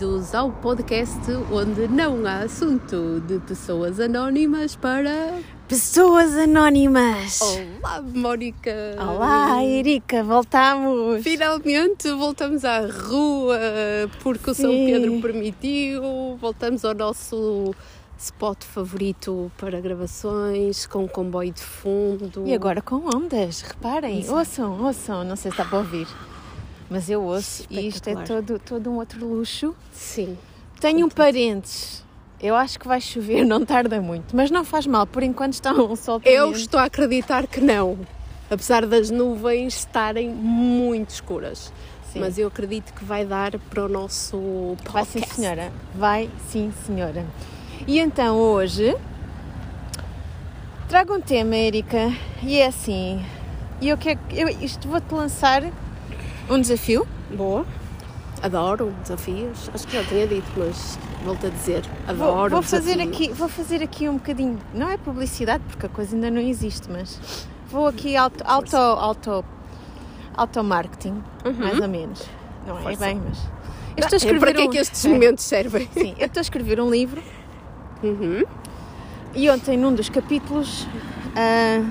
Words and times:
bem-vindos 0.00 0.34
ao 0.34 0.50
podcast 0.50 1.20
onde 1.52 1.86
não 1.86 2.26
há 2.26 2.38
assunto 2.38 3.20
de 3.20 3.38
pessoas 3.40 4.00
anónimas 4.00 4.74
para. 4.74 5.38
Pessoas 5.68 6.34
anónimas! 6.38 7.38
Olá, 7.42 8.00
Mónica! 8.00 8.72
Olá, 8.98 9.62
Erika, 9.62 10.24
voltamos! 10.24 11.22
Finalmente 11.22 12.10
voltamos 12.12 12.64
à 12.64 12.80
rua 12.80 13.58
porque 14.22 14.50
o 14.50 14.54
São 14.54 14.70
Sim. 14.70 14.86
Pedro 14.86 15.20
permitiu, 15.20 16.02
voltamos 16.40 16.82
ao 16.82 16.94
nosso 16.94 17.74
spot 18.18 18.64
favorito 18.64 19.52
para 19.58 19.80
gravações, 19.80 20.86
com 20.86 21.04
um 21.04 21.08
comboio 21.08 21.52
de 21.52 21.62
fundo. 21.62 22.44
E 22.46 22.54
agora 22.54 22.80
com 22.80 23.06
ondas, 23.14 23.60
reparem, 23.60 24.20
Exato. 24.20 24.38
ouçam, 24.38 24.82
ouçam, 24.82 25.24
não 25.24 25.36
sei 25.36 25.50
se 25.50 25.60
está 25.60 25.64
para 25.64 25.78
ouvir, 25.78 26.06
mas 26.90 27.08
eu 27.08 27.22
ouço 27.22 27.64
e 27.70 27.86
isto 27.86 28.08
é 28.08 28.16
todo, 28.16 28.58
todo 28.58 28.90
um 28.90 28.96
outro 28.96 29.24
luxo. 29.24 29.74
Sim. 29.92 30.36
Tenho 30.80 31.06
um 31.06 31.08
parentes, 31.08 32.04
eu 32.42 32.56
acho 32.56 32.78
que 32.78 32.88
vai 32.88 33.00
chover, 33.00 33.44
não 33.46 33.64
tarda 33.64 34.00
muito, 34.00 34.34
mas 34.34 34.50
não 34.50 34.64
faz 34.64 34.86
mal, 34.86 35.06
por 35.06 35.22
enquanto 35.22 35.54
está 35.54 35.72
um 35.72 35.94
sol 35.94 36.20
Eu 36.24 36.52
estou 36.52 36.80
a 36.80 36.84
acreditar 36.84 37.46
que 37.46 37.60
não, 37.60 37.98
apesar 38.50 38.84
das 38.86 39.10
nuvens 39.10 39.76
estarem 39.76 40.28
muito 40.28 41.10
escuras. 41.10 41.72
Sim. 42.12 42.18
Mas 42.18 42.38
eu 42.38 42.48
acredito 42.48 42.92
que 42.92 43.04
vai 43.04 43.24
dar 43.24 43.56
para 43.56 43.84
o 43.84 43.88
nosso 43.88 44.76
Vai 44.84 45.04
podcast. 45.04 45.28
sim, 45.28 45.42
senhora. 45.42 45.72
Vai 45.94 46.28
sim, 46.48 46.72
senhora. 46.84 47.24
E 47.86 48.00
então 48.00 48.36
hoje 48.36 48.96
trago 50.88 51.14
um 51.14 51.20
tema, 51.20 51.54
Erika, 51.54 52.12
e 52.42 52.58
é 52.58 52.66
assim. 52.66 53.24
E 53.80 53.88
eu 53.88 53.96
quero, 53.96 54.18
eu, 54.32 54.48
isto 54.48 54.88
vou-te 54.88 55.14
lançar 55.14 55.62
um 56.50 56.60
desafio. 56.60 57.06
Boa. 57.36 57.64
Adoro 58.42 58.94
desafios. 59.02 59.70
Acho 59.74 59.86
que 59.86 59.92
já 59.96 60.04
tinha 60.04 60.26
dito, 60.26 60.50
mas 60.56 60.98
volto 61.24 61.46
a 61.46 61.50
dizer. 61.50 61.82
Vou, 62.16 62.28
Adoro 62.30 62.50
vou 62.50 62.62
fazer 62.62 62.96
desafio. 62.96 63.12
aqui, 63.12 63.32
vou 63.32 63.48
fazer 63.48 63.82
aqui 63.82 64.08
um 64.08 64.14
bocadinho, 64.14 64.58
não 64.74 64.88
é 64.88 64.96
publicidade 64.96 65.62
porque 65.68 65.86
a 65.86 65.88
coisa 65.88 66.14
ainda 66.14 66.30
não 66.30 66.40
existe, 66.40 66.90
mas 66.90 67.46
vou 67.70 67.86
aqui 67.86 68.16
auto, 68.16 68.42
auto, 68.46 68.74
auto, 68.76 69.44
auto 70.34 70.64
marketing, 70.64 71.22
mais 71.58 71.78
ou 71.80 71.88
menos. 71.88 72.22
Não 72.66 72.74
é 72.76 72.78
Uhum. 72.78 72.82
Força. 72.84 73.04
bem, 73.04 73.22
mas 73.28 73.38
eu 73.96 74.04
estou 74.04 74.14
a 74.14 74.16
É 74.16 74.16
escrever 74.16 74.40
para 74.40 74.52
que 74.54 74.60
é 74.62 74.68
que 74.68 74.78
estes 74.78 75.04
momentos 75.04 75.44
servem? 75.44 75.88
Sim, 75.92 76.14
eu 76.18 76.26
estou 76.26 76.40
a 76.40 76.42
escrever 76.42 76.80
um 76.80 76.90
livro 76.90 77.22
Uhum. 78.02 78.42
E 79.34 79.50
ontem, 79.50 79.76
num 79.76 79.94
dos 79.94 80.08
capítulos, 80.08 80.88
ah, 81.36 81.84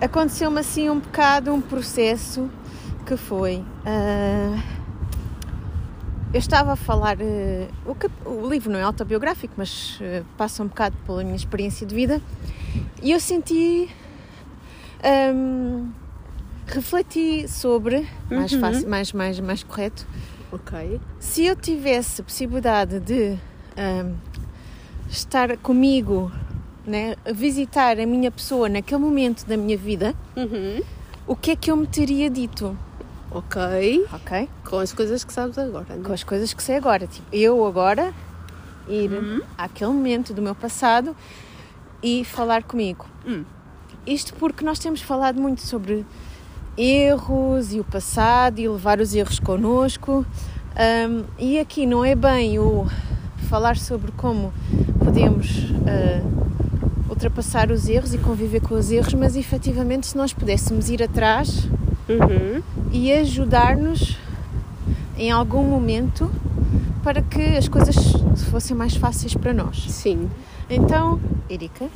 aconteceu-me 0.00 0.60
assim 0.60 0.90
um 0.90 0.98
bocado 0.98 1.52
um 1.52 1.60
processo 1.62 2.50
que 3.08 3.16
foi. 3.16 3.64
ah, 3.86 4.62
eu 6.32 6.38
estava 6.38 6.72
a 6.72 6.76
falar. 6.76 7.16
ah, 7.20 7.68
o, 7.86 7.94
cap- 7.94 8.12
o 8.26 8.46
livro 8.48 8.70
não 8.70 8.78
é 8.78 8.82
autobiográfico, 8.82 9.54
mas 9.56 9.98
ah, 10.02 10.22
passa 10.36 10.62
um 10.62 10.66
bocado 10.68 10.94
pela 11.06 11.22
minha 11.24 11.36
experiência 11.36 11.86
de 11.86 11.94
vida 11.94 12.20
e 13.02 13.10
eu 13.12 13.18
senti. 13.20 13.88
ahm, 15.02 15.90
refleti 16.66 17.48
sobre, 17.48 18.06
mais, 18.30 18.52
Uhum. 18.52 18.60
fácil, 18.60 18.88
mais, 18.90 19.12
mais, 19.14 19.40
mais 19.40 19.62
correto, 19.62 20.06
Ok. 20.52 21.00
se 21.18 21.46
eu 21.46 21.56
tivesse 21.56 22.22
possibilidade 22.22 23.00
de 23.00 23.38
ahm, 23.76 24.14
estar 25.08 25.56
comigo, 25.58 26.30
né, 26.86 27.16
visitar 27.32 27.98
a 27.98 28.04
minha 28.04 28.30
pessoa 28.30 28.68
naquele 28.68 29.00
momento 29.00 29.46
da 29.46 29.56
minha 29.56 29.78
vida, 29.78 30.14
Uhum. 30.36 30.82
o 31.26 31.34
que 31.34 31.52
é 31.52 31.56
que 31.56 31.70
eu 31.70 31.76
me 31.76 31.86
teria 31.86 32.28
dito? 32.28 32.76
Ok. 33.30 34.06
Ok? 34.12 34.48
Com 34.68 34.78
as 34.78 34.92
coisas 34.92 35.22
que 35.24 35.32
sabes 35.32 35.58
agora. 35.58 35.86
não 35.90 35.96
é? 35.96 36.04
Com 36.06 36.12
as 36.12 36.22
coisas 36.24 36.52
que 36.54 36.62
sei 36.62 36.76
agora. 36.76 37.06
Tipo, 37.06 37.26
eu 37.32 37.66
agora 37.66 38.12
ir 38.88 39.10
Uhum. 39.12 39.40
àquele 39.56 39.92
momento 39.92 40.32
do 40.32 40.40
meu 40.40 40.54
passado 40.54 41.14
e 42.02 42.24
falar 42.24 42.62
comigo. 42.62 43.04
Hum. 43.26 43.44
Isto 44.06 44.32
porque 44.34 44.64
nós 44.64 44.78
temos 44.78 45.02
falado 45.02 45.38
muito 45.40 45.60
sobre 45.60 46.06
erros 46.76 47.72
e 47.74 47.80
o 47.80 47.84
passado 47.84 48.58
e 48.60 48.68
levar 48.68 49.00
os 49.00 49.14
erros 49.14 49.38
connosco. 49.38 50.24
Ahm, 50.76 51.24
e 51.38 51.58
aqui 51.58 51.84
não 51.84 52.04
é 52.04 52.14
bem 52.14 52.58
o 52.58 52.86
falar 53.50 53.76
sobre 53.76 54.12
como 54.12 54.52
podemos 55.04 55.66
ah, 55.86 56.22
ultrapassar 57.10 57.70
os 57.70 57.88
erros 57.88 58.14
e 58.14 58.18
conviver 58.18 58.60
com 58.60 58.74
os 58.74 58.90
erros, 58.90 59.12
mas 59.14 59.36
efetivamente 59.36 60.06
se 60.06 60.16
nós 60.16 60.32
pudéssemos 60.32 60.88
ir 60.88 61.02
atrás 61.02 61.66
Uhum. 62.08 62.62
E 62.90 63.12
ajudar-nos 63.12 64.18
em 65.16 65.30
algum 65.30 65.62
momento 65.62 66.30
para 67.02 67.22
que 67.22 67.56
as 67.56 67.68
coisas 67.68 67.96
fossem 68.50 68.76
mais 68.76 68.96
fáceis 68.96 69.34
para 69.34 69.52
nós. 69.52 69.84
Sim. 69.90 70.30
Então, 70.68 71.20
Erika, 71.48 71.88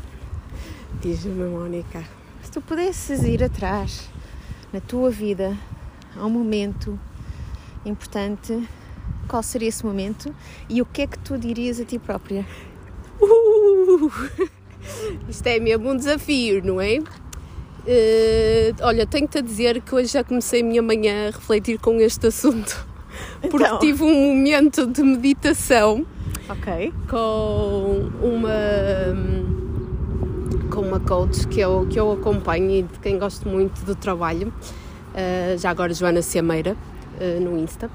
Diz-me, 1.00 1.44
Mónica. 1.48 2.04
se 2.42 2.50
tu 2.50 2.60
pudesses 2.60 3.22
ir 3.24 3.42
atrás 3.42 4.08
na 4.72 4.80
tua 4.80 5.10
vida 5.10 5.56
a 6.16 6.24
um 6.24 6.30
momento 6.30 6.98
importante, 7.84 8.68
qual 9.26 9.42
seria 9.42 9.68
esse 9.68 9.84
momento 9.84 10.34
e 10.68 10.80
o 10.80 10.86
que 10.86 11.02
é 11.02 11.06
que 11.06 11.18
tu 11.18 11.36
dirias 11.36 11.80
a 11.80 11.84
ti 11.84 11.98
própria? 11.98 12.46
Uh! 13.20 14.10
Isto 15.28 15.46
é 15.46 15.58
mesmo 15.58 15.90
um 15.90 15.96
desafio, 15.96 16.64
não 16.64 16.80
é? 16.80 16.98
Eh, 17.86 18.72
olha, 18.80 19.06
tenho-te 19.06 19.38
a 19.38 19.40
dizer 19.40 19.80
que 19.82 19.94
hoje 19.94 20.08
já 20.12 20.22
comecei 20.22 20.60
a 20.60 20.64
minha 20.64 20.82
manhã 20.82 21.28
a 21.28 21.30
refletir 21.32 21.78
com 21.78 21.96
este 22.00 22.26
assunto. 22.28 22.86
Porque 23.50 23.64
Então. 23.66 23.78
tive 23.78 24.02
um 24.04 24.34
momento 24.34 24.86
de 24.86 25.02
meditação 25.02 26.06
Ok. 26.48 26.92
com 27.10 28.10
uma 28.22 28.52
com 30.70 30.80
uma 30.80 30.98
coach 31.00 31.46
que 31.48 31.60
eu, 31.60 31.86
que 31.90 32.00
eu 32.00 32.12
acompanho 32.12 32.70
e 32.70 32.82
de 32.82 32.98
quem 33.00 33.18
gosto 33.18 33.46
muito 33.46 33.84
do 33.84 33.94
trabalho, 33.94 34.50
eh, 35.14 35.54
já 35.58 35.68
agora 35.68 35.92
Joana 35.92 36.22
Ciameira, 36.22 36.74
eh, 37.20 37.38
no 37.38 37.58
Insta. 37.58 37.90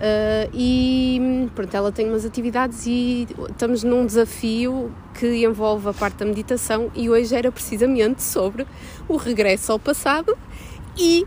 Eh, 0.00 0.48
e 0.54 1.48
pronto, 1.54 1.74
ela 1.76 1.90
tem 1.90 2.08
umas 2.08 2.24
atividades 2.24 2.86
e 2.86 3.26
estamos 3.50 3.82
num 3.82 4.06
desafio 4.06 4.92
que 5.14 5.44
envolve 5.44 5.88
a 5.88 5.92
parte 5.92 6.18
da 6.18 6.24
meditação 6.24 6.90
e 6.94 7.10
hoje 7.10 7.34
era 7.34 7.50
precisamente 7.50 8.22
sobre 8.22 8.66
o 9.08 9.16
regresso 9.16 9.72
ao 9.72 9.78
passado 9.78 10.38
e 10.96 11.26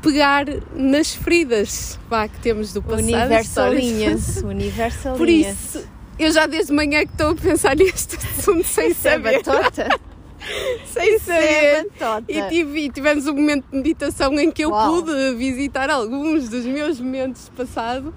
pegar 0.00 0.44
nas 0.72 1.14
feridas 1.14 1.98
vá, 2.08 2.28
que 2.28 2.38
temos 2.38 2.72
do 2.72 2.80
passado. 2.80 3.02
Universo 3.02 3.60
alinha-se. 3.60 4.44
Universo 4.46 5.10
Por 5.16 5.28
isso, 5.28 5.84
eu 6.16 6.30
já 6.30 6.46
desde 6.46 6.72
manhã 6.72 7.04
que 7.04 7.12
estou 7.12 7.30
a 7.30 7.34
pensar 7.34 7.74
neste 7.74 8.16
assunto 8.16 8.64
sem 8.64 8.90
Isso 8.90 9.08
é 9.08 9.12
saber. 9.12 9.42
batota. 9.42 9.88
sem 10.86 11.18
saber. 11.18 11.86
batota. 11.98 12.24
E, 12.32 12.42
tive- 12.48 12.90
tivemos 12.90 13.26
um 13.26 13.34
momento 13.34 13.64
de 13.70 13.76
meditação 13.76 14.32
em 14.38 14.50
que 14.50 14.62
eu 14.64 14.70
Uau. 14.70 15.02
pude 15.02 15.34
visitar 15.36 15.90
alguns 15.90 16.48
dos 16.48 16.64
meus 16.64 17.00
momentos 17.00 17.44
de 17.46 17.50
passado 17.52 18.14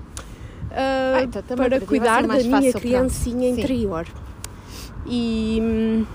Ah, 0.72 1.22
então 1.24 1.58
para 1.58 1.80
cuidar 1.82 2.22
ser 2.22 2.28
da 2.28 2.34
minha 2.36 2.52
fácil, 2.52 2.72
pronto. 2.72 2.82
criancinha 2.82 3.54
Sim. 3.54 3.60
interior. 3.60 4.06
E 5.08 6.06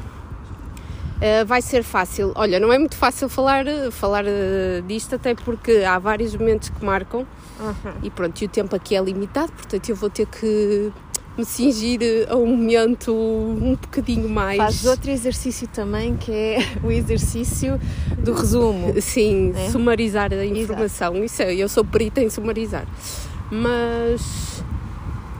ah, 1.20 1.44
vai 1.44 1.62
ser 1.62 1.82
fácil. 1.82 2.32
Olha, 2.34 2.60
não 2.60 2.72
é 2.72 2.78
muito 2.78 2.96
fácil 2.96 3.28
falar, 3.28 3.64
falar 3.90 4.24
ah, 4.26 4.80
disto, 4.86 5.14
até 5.14 5.34
porque 5.34 5.78
há 5.86 5.98
vários 5.98 6.34
momentos 6.36 6.68
que 6.68 6.84
marcam 6.84 7.26
Uhum. 7.60 7.92
e 8.02 8.10
pronto, 8.10 8.40
e 8.42 8.46
o 8.46 8.48
tempo 8.48 8.74
aqui 8.74 8.96
é 8.96 9.00
limitado, 9.00 9.52
portanto 9.52 9.88
eu 9.88 9.94
vou 9.94 10.10
ter 10.10 10.26
que 10.26 10.92
me 11.36 11.44
cingir 11.44 12.00
a 12.28 12.36
um 12.36 12.46
momento 12.46 13.12
um 13.12 13.76
bocadinho 13.80 14.28
mais. 14.28 14.56
Fazes 14.58 14.84
outro 14.84 15.10
exercício 15.10 15.66
também 15.68 16.16
que 16.16 16.30
é 16.30 16.58
o 16.82 16.90
exercício 16.90 17.78
do 18.18 18.32
resumo. 18.32 18.94
Sim, 19.02 19.52
É? 19.56 19.70
sumarizar 19.70 20.32
a 20.32 20.44
informação. 20.44 21.24
Isso 21.24 21.42
é, 21.42 21.54
eu 21.54 21.68
sou 21.68 21.84
perita 21.84 22.20
em 22.20 22.30
sumarizar. 22.30 22.84
Mas 23.50 24.62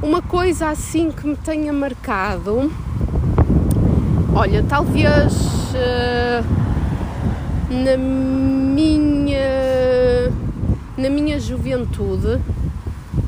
uma 0.03 0.21
coisa 0.21 0.69
assim 0.69 1.11
que 1.11 1.27
me 1.27 1.37
tenha 1.37 1.73
marcado. 1.73 2.71
Olha, 4.35 4.65
talvez 4.65 5.33
eh, 5.75 6.43
na 7.71 7.97
minha 7.97 9.39
na 10.99 11.09
minha 11.09 11.39
juventude 11.39 12.41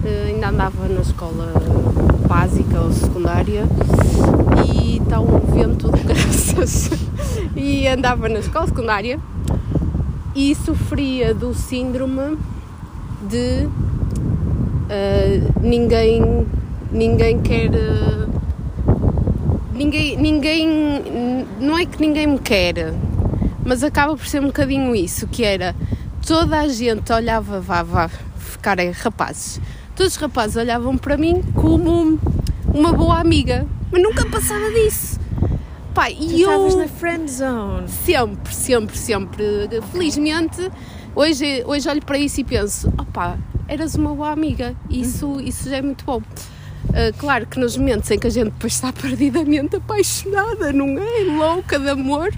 eh, 0.05 0.25
ainda 0.32 0.49
andava 0.49 0.88
na 0.88 1.00
escola 1.00 1.52
básica 2.26 2.81
ou 2.81 2.93
secundária 2.93 3.64
e 4.75 4.99
está 4.99 5.20
um 5.20 5.38
vento 5.40 5.90
de 5.90 6.02
graças. 6.02 6.90
E 7.55 7.87
andava 7.87 8.28
na 8.28 8.40
escola 8.40 8.67
secundária 8.67 9.19
e 10.34 10.55
sofria 10.55 11.32
do 11.32 11.55
síndrome 11.55 12.37
de 13.28 13.69
eh, 14.88 15.40
ninguém 15.61 16.46
ninguém 16.93 17.40
quer 17.40 17.75
eh, 17.75 18.26
ninguém 19.73 20.17
ninguém 20.17 21.44
não 21.58 21.78
é 21.78 21.87
que 21.87 22.00
ninguém 22.00 22.26
me 22.26 22.38
quer 22.38 22.93
mas 23.64 23.82
acaba 23.82 24.17
por 24.17 24.26
ser 24.26 24.40
um 24.43 24.46
bocadinho 24.46 24.94
isso 24.94 25.26
que 25.26 25.43
era 25.43 25.75
toda 26.26 26.61
a 26.61 26.69
gente 26.69 27.12
olhava 27.12 27.61
vá 27.61 27.82
vá 27.82 28.08
ficarem 28.37 28.90
rapazes 28.90 29.61
todos 29.96 30.12
os 30.12 30.16
rapazes 30.19 30.56
olhavam 30.56 30.96
para 30.96 31.16
mim 31.16 31.43
como 31.54 32.19
uma 32.72 32.93
boa 32.93 33.19
amiga, 33.19 33.66
mas 33.90 34.02
nunca 34.02 34.26
passava 34.26 34.70
disso. 34.70 35.19
Pá, 35.94 36.06
Tu 36.08 36.16
e 36.20 36.43
estavas 36.43 36.75
eu 36.75 36.78
na 36.81 36.88
friend 36.88 37.31
zone. 37.31 37.88
sempre, 37.88 38.54
sempre, 38.54 38.98
sempre, 38.98 39.44
felizmente, 39.93 40.70
hoje, 41.14 41.64
hoje 41.66 41.88
olho 41.88 42.04
para 42.04 42.19
isso 42.19 42.40
e 42.40 42.44
penso, 42.44 42.88
opá, 42.98 43.38
eras 43.66 43.94
uma 43.94 44.14
boa 44.14 44.31
amiga, 44.31 44.76
isso, 44.90 45.40
isso 45.40 45.70
já 45.70 45.78
é 45.78 45.82
muito 45.82 46.04
bom. 46.04 46.20
Ah, 46.92 47.12
claro 47.19 47.46
que 47.46 47.58
nos 47.58 47.76
momentos 47.76 48.10
em 48.10 48.19
que 48.19 48.26
a 48.26 48.31
gente 48.31 48.50
depois 48.50 48.75
está 48.75 48.92
perdidamente 48.92 49.76
apaixonada, 49.76 50.72
não 50.72 50.99
é? 50.99 51.25
Louca 51.25 51.78
de 51.78 51.88
amor, 51.88 52.31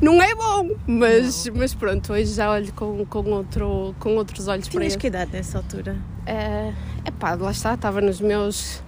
não 0.00 0.20
é 0.22 0.34
bom, 0.34 0.68
mas, 0.86 1.48
mas 1.54 1.72
pronto, 1.72 2.12
hoje 2.12 2.34
já 2.34 2.50
olho 2.50 2.70
com, 2.74 3.04
com, 3.06 3.30
outro, 3.30 3.94
com 3.98 4.14
outros 4.16 4.46
olhos 4.46 4.68
para 4.68 4.78
Tinhas 4.80 4.92
isso. 4.92 4.98
que 4.98 5.06
idade 5.06 5.32
nessa 5.32 5.56
altura? 5.56 5.96
É 6.26 6.72
epá, 7.04 7.34
lá 7.34 7.50
está, 7.50 7.74
estava 7.74 8.00
nos 8.00 8.20
meus 8.20 8.82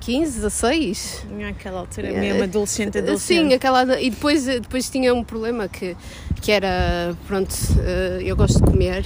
15, 0.00 0.36
16. 0.40 1.26
Naquela 1.30 1.80
altura, 1.80 2.08
É. 2.08 2.20
mesmo 2.20 2.42
adolescente, 2.44 2.98
adolescente. 2.98 3.48
Sim, 3.48 3.54
aquela. 3.54 4.00
E 4.00 4.10
depois, 4.10 4.44
depois 4.44 4.88
tinha 4.88 5.14
um 5.14 5.22
problema 5.24 5.68
que, 5.68 5.96
que 6.40 6.50
era, 6.52 7.14
pronto, 7.26 7.54
eh, 7.80 8.20
eu 8.22 8.36
gosto 8.36 8.58
de 8.58 8.70
comer 8.70 9.04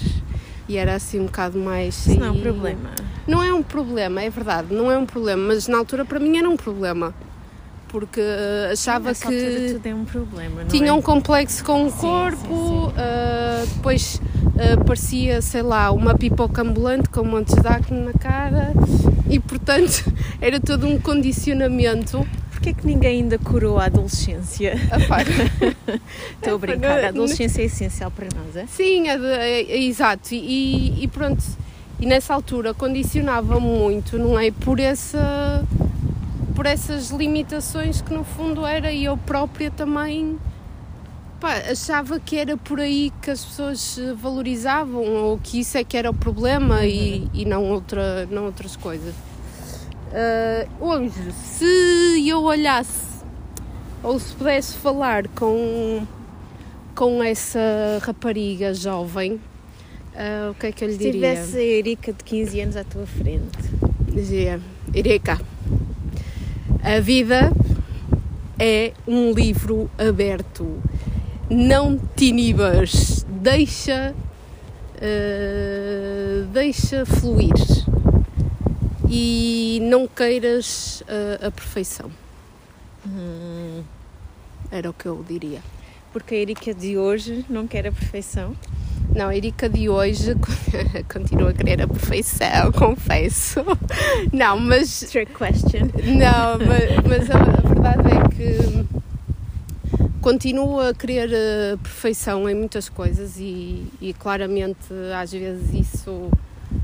e 0.68 0.76
era 0.76 0.94
assim 0.94 1.20
um 1.20 1.26
bocado 1.26 1.58
mais. 1.58 2.06
Isso 2.06 2.18
não 2.18 2.26
é 2.26 2.30
um 2.30 2.40
problema. 2.40 2.90
Não 3.26 3.42
é 3.42 3.52
um 3.52 3.62
problema, 3.62 4.22
é 4.22 4.30
verdade, 4.30 4.74
não 4.74 4.90
é 4.90 4.98
um 4.98 5.06
problema, 5.06 5.48
mas 5.48 5.68
na 5.68 5.78
altura 5.78 6.04
para 6.04 6.18
mim 6.18 6.38
era 6.38 6.48
um 6.48 6.56
problema. 6.56 7.14
Porque 7.88 8.20
eh, 8.20 8.70
achava 8.72 9.08
Nessa 9.08 9.28
que 9.28 9.72
tudo 9.74 9.86
é 9.86 9.94
um 9.94 10.04
problema, 10.04 10.62
não 10.62 10.68
tinha 10.68 10.88
é? 10.88 10.92
um 10.92 11.02
complexo 11.02 11.62
com 11.62 11.84
o 11.86 11.90
Sim, 11.90 11.98
corpo, 11.98 12.36
sim, 12.38 12.88
sim. 12.88 12.94
eh, 12.96 13.64
depois 13.74 14.20
eh, 14.58 14.76
parecia, 14.76 15.40
sei 15.42 15.62
lá, 15.62 15.90
uma 15.90 16.14
pipoca 16.14 16.62
ambulante 16.62 17.08
com 17.08 17.24
montes 17.24 17.54
de 17.54 17.66
acne 17.66 18.00
na 18.00 18.12
cara 18.12 18.72
e 19.28 19.38
portanto 19.40 20.04
era 20.40 20.60
todo 20.60 20.86
um 20.86 20.98
condicionamento. 21.00 22.26
Porquê 22.50 22.70
é 22.70 22.72
que 22.74 22.86
ninguém 22.86 23.22
ainda 23.22 23.38
curou 23.38 23.78
a 23.78 23.86
adolescência? 23.86 24.74
Epá, 24.74 25.18
Estou 26.36 26.54
a 26.54 26.58
brincar, 26.58 27.04
a 27.04 27.08
adolescência 27.08 27.62
é 27.62 27.64
essencial 27.64 28.10
para 28.10 28.28
nós, 28.36 28.54
é? 28.56 28.66
Sim, 28.66 29.08
é, 29.08 29.14
é- 29.16 29.62
é 29.72 29.82
exato. 29.82 30.28
E, 30.32 31.02
e 31.02 31.08
pronto. 31.08 31.42
E 31.98 32.06
nessa 32.06 32.34
altura 32.34 32.72
condicionava 32.74 33.58
muito, 33.58 34.16
não 34.18 34.38
é? 34.38 34.50
Por 34.50 34.78
essa 34.78 35.64
por 36.54 36.66
essas 36.66 37.10
limitações 37.10 38.00
que 38.02 38.12
no 38.12 38.22
fundo 38.24 38.66
era 38.66 38.92
eu 38.92 39.16
própria 39.16 39.70
também 39.70 40.36
pá, 41.42 41.56
achava 41.72 42.20
que 42.20 42.36
era 42.38 42.56
por 42.56 42.78
aí 42.78 43.12
que 43.20 43.30
as 43.32 43.44
pessoas 43.44 43.98
eh, 43.98 44.14
valorizavam 44.14 45.02
ou 45.02 45.38
que 45.38 45.58
isso 45.58 45.76
é 45.76 45.82
que 45.82 45.96
era 45.96 46.08
o 46.08 46.14
problema 46.14 46.86
e, 46.86 47.28
e 47.34 47.44
não, 47.44 47.64
outra, 47.64 48.26
não 48.30 48.44
outras 48.46 48.76
coisas. 48.76 49.12
Ah, 50.12 50.66
hoje, 50.78 51.32
se 51.32 52.28
eu 52.28 52.42
olhasse 52.44 53.22
ou 54.04 54.18
se 54.20 54.32
pudesse 54.34 54.76
falar 54.76 55.26
com 55.28 56.06
com 56.94 57.22
essa 57.22 57.58
rapariga 58.02 58.72
jovem, 58.74 59.40
ah, 60.14 60.50
o 60.50 60.54
que 60.54 60.66
é 60.66 60.72
que 60.72 60.84
eu 60.84 60.88
lhe 60.88 60.94
Se 60.94 60.98
diria? 61.00 61.12
tivesse 61.12 61.56
a 61.56 61.62
Erika 61.62 62.12
de 62.12 62.22
15 62.22 62.60
anos 62.60 62.76
à 62.76 62.84
tua 62.84 63.06
frente, 63.06 63.58
Dizia, 64.06 64.60
Erika, 64.94 65.40
a 66.84 67.00
vida 67.00 67.50
é 68.58 68.92
um 69.08 69.32
livro 69.32 69.90
aberto. 69.98 70.80
Não 71.54 71.98
te 72.16 72.26
inibas, 72.26 73.26
deixa, 73.28 74.14
ah, 75.00 76.46
deixa 76.52 77.04
fluir 77.04 77.52
e 79.08 79.80
não 79.82 80.06
queiras 80.08 81.02
ah, 81.08 81.46
a 81.48 81.50
perfeição. 81.50 82.10
hum, 83.06 83.82
Era 84.70 84.88
o 84.88 84.92
que 84.94 85.06
eu 85.06 85.24
diria. 85.28 85.60
porque 86.12 86.34
a 86.34 86.38
Erika 86.38 86.72
de 86.74 86.96
hoje 86.96 87.44
não 87.48 87.66
quer 87.66 87.86
a 87.86 87.92
perfeição. 87.92 88.54
Não, 89.14 89.28
a 89.28 89.36
Erika 89.36 89.68
de 89.68 89.88
hoje 89.90 90.34
continua 91.12 91.50
a 91.50 91.52
querer 91.52 91.82
a 91.82 91.86
perfeição, 91.88 92.72
confesso. 92.72 93.60
Não, 94.32 94.58
mas 94.58 95.00
Trick 95.00 95.32
question. 95.34 95.88
Não, 96.04 96.58
mas, 96.66 97.06
mas 97.06 97.30
a, 97.30 97.38
a 97.38 97.68
verdade 97.68 98.08
é 98.08 98.28
que 98.34 99.01
continuo 100.22 100.80
a 100.80 100.94
querer 100.94 101.28
a 101.74 101.76
perfeição 101.78 102.48
em 102.48 102.54
muitas 102.54 102.88
coisas 102.88 103.36
e, 103.38 103.84
e 104.00 104.14
claramente 104.14 104.86
às 105.20 105.32
vezes 105.32 105.74
isso 105.74 106.30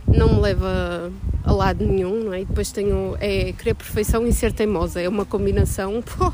não 0.06 0.34
me 0.34 0.40
leva 0.40 1.10
a 1.44 1.52
lado 1.52 1.86
nenhum, 1.86 2.24
não 2.24 2.34
é? 2.34 2.42
E 2.42 2.44
depois 2.44 2.70
tenho 2.72 3.16
é 3.20 3.52
querer 3.52 3.74
perfeição 3.74 4.26
e 4.26 4.32
ser 4.32 4.52
teimosa, 4.52 5.00
é 5.00 5.08
uma 5.08 5.24
combinação 5.24 6.02
pô, 6.18 6.32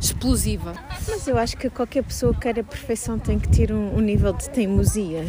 explosiva. 0.00 0.72
Mas 1.06 1.26
eu 1.26 1.36
acho 1.36 1.56
que 1.56 1.68
qualquer 1.68 2.02
pessoa 2.04 2.32
que 2.32 2.40
quer 2.40 2.58
a 2.60 2.64
perfeição 2.64 3.18
tem 3.18 3.38
que 3.38 3.48
ter 3.48 3.72
um, 3.72 3.96
um 3.96 4.00
nível 4.00 4.32
de 4.32 4.48
teimosia. 4.48 5.26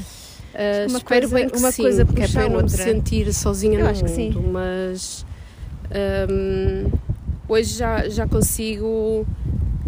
Uh, 0.53 0.89
Uma 0.89 0.97
espero 0.99 1.29
coisa- 1.29 1.35
bem 1.35 1.49
que 1.49 1.57
uma 1.57 1.71
sim, 1.71 1.81
coisa 1.83 2.05
que 2.05 2.21
é 2.23 2.27
para 2.27 2.43
eu 2.43 2.49
não 2.49 2.61
me 2.63 2.69
sentir 2.69 3.33
sozinha 3.33 3.79
Eu 3.79 3.85
no 3.85 3.91
acho 3.91 4.03
que 4.03 4.09
sim. 4.09 4.29
mundo, 4.31 4.41
mas 4.51 5.25
hum, 6.29 6.89
hoje 7.47 7.77
já, 7.77 8.07
já 8.09 8.27
consigo 8.27 9.25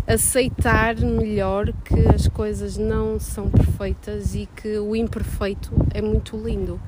aceitar 0.08 0.96
melhor 1.00 1.72
que 1.84 2.00
as 2.14 2.28
coisas 2.28 2.78
não 2.78 3.20
são 3.20 3.50
perfeitas 3.50 4.36
e 4.36 4.48
que 4.56 4.78
o 4.80 4.96
imperfeito 4.96 5.72
é 5.94 6.02
muito 6.02 6.38
lindo. 6.38 6.80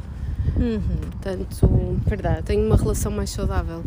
Uhum. 0.58 0.82
Portanto, 1.12 2.00
Verdade. 2.06 2.44
tenho 2.44 2.66
uma 2.66 2.76
relação 2.76 3.12
mais 3.12 3.30
saudável. 3.30 3.84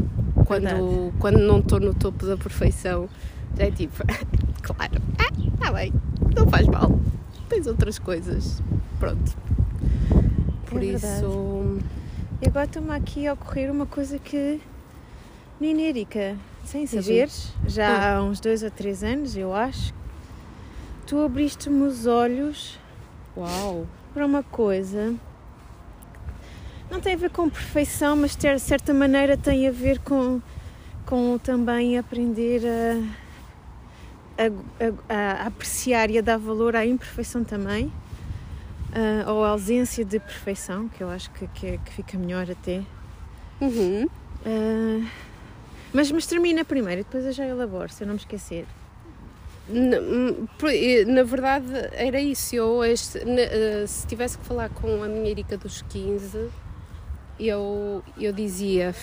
Quando, 0.47 0.63
Verdade. 0.63 1.13
quando 1.19 1.39
não 1.39 1.59
estou 1.59 1.81
no 1.81 1.95
topo 1.95 2.25
da 2.27 2.37
perfeição, 2.37 3.09
já 3.57 3.65
é 3.65 3.71
tipo, 3.71 4.03
claro, 4.63 4.95
ah, 5.19 5.33
está 5.55 5.73
bem, 5.73 5.93
não 6.35 6.47
faz 6.49 6.67
mal, 6.67 6.99
tens 7.49 7.67
outras 7.67 7.99
coisas. 7.99 8.63
Pronto. 8.99 9.37
Por 10.67 10.83
É 10.83 10.87
isso, 10.87 11.79
E 12.43 12.49
agora 12.49 12.67
está-me 12.67 12.91
aqui 12.93 13.27
a 13.27 13.33
ocorrer 13.35 13.71
uma 13.71 13.87
coisa 13.87 14.19
que, 14.19 14.61
Nina 15.61 15.83
Erika, 15.83 16.37
sem 16.67 16.87
saberes, 16.87 17.53
já 17.67 18.17
há 18.17 18.23
uns 18.23 18.41
dois 18.41 18.63
ou 18.63 18.71
três 18.71 19.03
anos, 19.03 19.37
eu 19.37 19.55
acho, 19.55 19.95
tu 21.07 21.19
abriste-me 21.25 21.83
os 21.85 22.07
olhos 22.07 22.79
uau, 23.37 23.87
para 24.13 24.27
uma 24.27 24.43
coisa. 24.43 25.15
Não 26.91 27.01
tem 27.01 27.15
a 27.15 27.17
ver 27.17 27.31
com 27.31 27.49
perfeição, 27.51 28.17
mas 28.17 28.37
de 28.37 28.59
certa 28.59 28.95
maneira 28.95 29.37
tem 29.37 29.67
a 29.67 29.73
ver 29.73 29.99
com, 30.01 30.41
com 31.05 31.37
também 31.39 31.99
aprender 31.99 32.63
a, 34.39 34.43
a, 34.45 35.15
a- 35.15 35.43
a 35.43 35.47
apreciar 35.47 36.11
e 36.11 36.19
a 36.19 36.21
dar 36.23 36.39
valor 36.39 36.77
à 36.77 36.87
imperfeição 36.87 37.43
também, 37.45 37.93
ah, 38.95 39.31
ou 39.33 39.45
à 39.45 39.49
ausência 39.51 40.05
de 40.05 40.19
perfeição, 40.21 40.89
que 40.89 41.03
eu 41.03 41.11
acho 41.11 41.31
que, 41.33 41.47
que, 41.49 41.67
é- 41.67 41.79
que 41.79 41.93
fica 41.93 42.17
melhor 42.17 42.49
até. 42.51 42.83
Uhum. 43.61 44.07
Ah, 44.45 45.09
mas, 45.93 46.11
mas 46.11 46.27
termina 46.27 46.65
primeiro 46.65 47.01
e 47.01 47.05
depois 47.05 47.25
eu 47.25 47.33
já 47.33 47.45
elaboro, 47.47 47.91
se 47.93 48.03
eu 48.03 48.07
não 48.07 48.15
me 48.15 48.21
esquecer. 48.21 48.67
Na, 49.69 49.99
hum, 49.99 50.47
na 51.09 51.23
verdade 51.25 51.67
era 51.93 52.21
isso. 52.21 52.55
Eu, 52.55 52.85
este, 52.85 53.25
na- 53.25 53.41
eh, 53.41 53.85
se 53.87 54.07
tivesse 54.07 54.39
que 54.39 54.45
falar 54.45 54.69
com 54.71 55.03
a 55.03 55.09
minha 55.09 55.29
Erika 55.29 55.57
dos 55.57 55.83
15, 55.83 56.49
eu, 57.41 58.03
eu 58.17 58.33
dizia: 58.33 58.95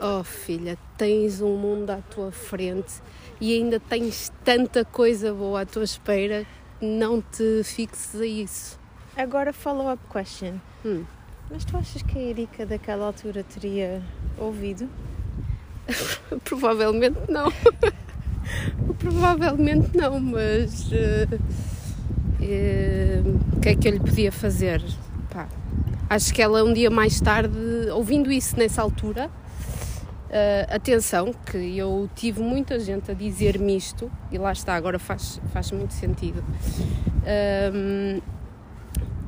Oh 0.00 0.24
filha, 0.24 0.76
tens 0.98 1.40
um 1.40 1.56
mundo 1.56 1.90
à 1.90 1.98
tua 1.98 2.32
frente 2.32 2.94
e 3.40 3.54
ainda 3.54 3.78
tens 3.78 4.32
tanta 4.44 4.84
coisa 4.84 5.32
boa 5.32 5.60
à 5.60 5.66
tua 5.66 5.84
espera, 5.84 6.44
não 6.80 7.20
te 7.20 7.62
fixes 7.62 8.20
a 8.20 8.26
isso. 8.26 8.80
Agora, 9.16 9.52
follow-up 9.52 10.02
question. 10.10 10.54
Hum. 10.84 11.04
Mas 11.50 11.64
tu 11.64 11.76
achas 11.76 12.02
que 12.02 12.18
a 12.18 12.22
Erika 12.22 12.66
daquela 12.66 13.06
altura 13.06 13.44
teria 13.44 14.02
ouvido? 14.38 14.88
Provavelmente 16.44 17.18
não. 17.28 17.52
Provavelmente 18.98 19.96
não, 19.96 20.20
mas 20.20 20.90
eh, 20.92 21.28
eh, 22.40 23.22
o 23.56 23.60
que 23.60 23.68
é 23.70 23.74
que 23.76 23.88
eu 23.88 23.92
lhe 23.92 24.00
podia 24.00 24.30
fazer? 24.30 24.82
Pá, 25.30 25.48
acho 26.10 26.32
que 26.32 26.42
ela 26.42 26.62
um 26.64 26.72
dia 26.72 26.90
mais 26.90 27.20
tarde, 27.20 27.56
ouvindo 27.92 28.30
isso 28.30 28.56
nessa 28.58 28.82
altura, 28.82 29.30
eh, 30.30 30.66
atenção, 30.70 31.32
que 31.32 31.76
eu 31.76 32.08
tive 32.14 32.40
muita 32.40 32.78
gente 32.78 33.10
a 33.10 33.14
dizer-me 33.14 33.76
isto, 33.76 34.10
e 34.30 34.38
lá 34.38 34.52
está, 34.52 34.74
agora 34.74 34.98
faz, 34.98 35.40
faz 35.52 35.70
muito 35.72 35.94
sentido. 35.94 36.42
Ahm, 37.24 38.20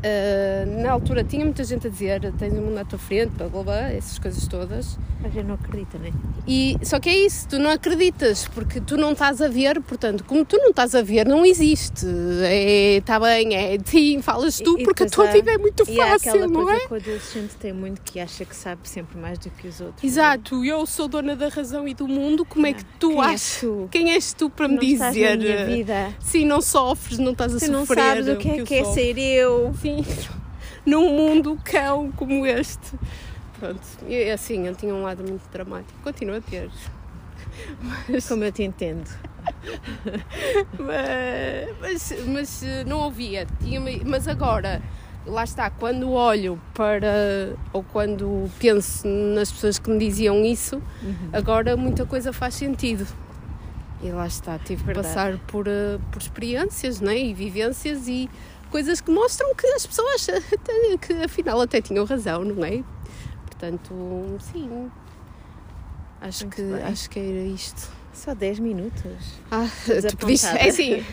Uh, 0.05 0.83
na 0.83 0.91
altura 0.93 1.25
tinha 1.25 1.43
muita 1.45 1.65
gente 1.65 1.87
a 1.87 1.91
dizer 1.91 2.31
tens 2.39 2.53
o 2.53 2.57
mundo 2.57 2.77
à 2.79 2.85
tua 2.85 2.99
frente, 2.99 3.31
blá 3.31 3.49
blá 3.49 3.63
blá, 3.63 3.93
essas 3.93 4.19
coisas 4.19 4.47
todas. 4.47 4.99
Mas 5.23 5.35
eu 5.35 5.43
não 5.43 5.55
acredito, 5.55 5.97
né? 5.99 6.13
E 6.47 6.77
só 6.83 7.01
que 7.01 7.09
é 7.09 7.17
isso, 7.17 7.49
tu 7.49 7.59
não 7.59 7.71
acreditas, 7.71 8.47
porque 8.49 8.79
tu 8.83 8.99
não 8.99 9.13
estás 9.13 9.41
a 9.41 9.49
ver, 9.49 9.81
portanto, 9.81 10.23
como 10.25 10.45
tu 10.45 10.59
não 10.59 10.69
estás 10.69 10.95
a 10.95 11.01
ver, 11.01 11.27
não 11.27 11.47
existe. 11.47 12.05
É, 12.43 13.01
tá 13.03 13.19
bem, 13.19 13.55
é 13.55 13.79
sim, 13.83 14.21
falas 14.21 14.59
tu, 14.61 14.77
E- 14.79 14.83
e 14.83 14.85
porque 14.85 15.05
a 15.05 15.09
tua 15.09 15.27
há- 15.29 15.33
vida 15.33 15.53
é 15.53 15.57
muito 15.57 15.87
fácil, 15.87 16.31
aquela 16.31 16.47
não 16.47 16.63
coisa 16.65 16.83
é? 16.83 16.87
que 16.87 16.93
o 16.93 16.97
adolescente 16.97 17.57
tem 17.59 17.73
muito 17.73 18.03
que 18.03 18.21
acha 18.21 18.45
que 18.45 18.55
sabe 18.55 18.87
sempre 18.87 19.19
mais 19.19 19.39
do 19.39 19.49
que 19.49 19.67
os 19.67 19.81
outros. 19.81 20.03
não 20.03 20.07
é? 20.07 20.13
Exato, 20.13 20.63
eu 20.65 20.85
sou 20.85 21.09
dona 21.09 21.35
da 21.35 21.49
razão 21.49 21.89
e 21.89 21.95
do 21.95 22.07
mundo, 22.07 22.45
como 22.45 22.67
é 22.67 22.75
que 22.75 22.85
tu 23.01 23.09
Quem 23.09 23.21
és 23.23 23.31
achas? 23.31 23.61
tu? 23.61 23.89
Quem 23.91 24.13
és 24.13 24.33
tu 24.35 24.51
para 24.51 24.69
me 24.69 24.75
Não 24.77 24.83
estás 24.83 25.15
dizer? 25.15 25.31
na 25.39 25.43
minha 25.43 25.65
vida. 25.65 26.13
Sim, 26.21 26.45
não 26.45 26.61
sofres, 26.61 27.19
não 27.19 27.33
estás 27.33 27.55
a 27.55 27.59
Tu 27.59 27.73
não 27.73 27.87
sofrer. 27.87 28.05
sabes 28.05 28.29
o 28.29 28.37
que 28.37 28.51
é 28.51 28.63
que 28.63 28.75
é 28.75 28.85
ser 28.85 29.17
eu. 29.19 29.73
Sim, 29.81 29.94
num 30.87 31.11
mundo 31.17 31.59
cão 31.65 32.11
como 32.13 32.47
este. 32.47 32.93
Pronto, 33.59 33.81
e 34.09 34.31
assim, 34.31 34.67
eu 34.67 34.75
tinha 34.75 34.95
um 34.95 35.03
lado 35.03 35.23
muito 35.23 35.49
dramático, 35.53 35.99
continuo 36.03 36.37
a 36.37 36.41
ter. 36.41 36.71
Mas, 38.09 38.27
Como 38.29 38.43
eu 38.45 38.51
te 38.51 38.63
entendo. 38.65 39.09
mas, 40.79 41.79
mas, 41.81 42.27
mas, 42.27 42.63
eh, 42.63 42.85
não 42.85 42.99
ouvia, 43.01 43.47
tinha, 43.63 43.81
mas 44.05 44.27
agora, 44.29 44.83
lá 45.27 45.45
está, 45.45 45.71
quando 45.71 46.11
olho 46.11 46.61
para, 46.75 47.55
ou 47.73 47.83
quando 47.85 48.51
penso 48.59 49.07
nas 49.07 49.51
pessoas 49.53 49.79
que 49.79 49.89
me 49.91 49.99
diziam 49.99 50.45
isso, 50.45 50.77
Uhum. 51.03 51.31
agora 51.33 51.77
muita 51.77 52.05
coisa 52.07 52.33
faz 52.33 52.55
sentido. 52.55 53.07
E 54.03 54.11
lá 54.11 54.27
está, 54.27 54.59
tive 54.59 54.85
que 54.85 54.93
passar 54.93 55.39
por, 55.47 55.67
eh, 55.67 55.99
por 56.11 56.21
experiências 56.21 57.01
né? 57.01 57.17
e 57.17 57.33
vivências 57.33 58.07
e 58.09 58.29
coisas 58.75 59.01
que 59.01 59.09
mostram 59.09 59.55
que 59.55 59.69
as 59.69 59.87
pessoas 59.87 60.27
até- 60.53 60.97
que 61.01 61.13
afinal 61.23 61.61
até 61.61 61.81
tinham 61.81 62.05
razão, 62.05 62.45
não 62.45 62.65
é? 62.65 62.83
Portanto, 63.47 63.95
sim. 64.41 64.91
Acho 66.21 66.43
Muito 66.43 66.57
que, 66.57 66.63
bem. 66.63 66.83
acho 66.83 67.09
que 67.09 67.21
era 67.21 67.47
isto. 67.55 67.89
Só 68.13 68.35
10 68.35 68.59
minutos. 68.59 69.41
Ah, 69.49 69.69
tu 70.11 70.17
pediste, 70.17 70.49
é 70.49 70.69
assim, 70.71 71.05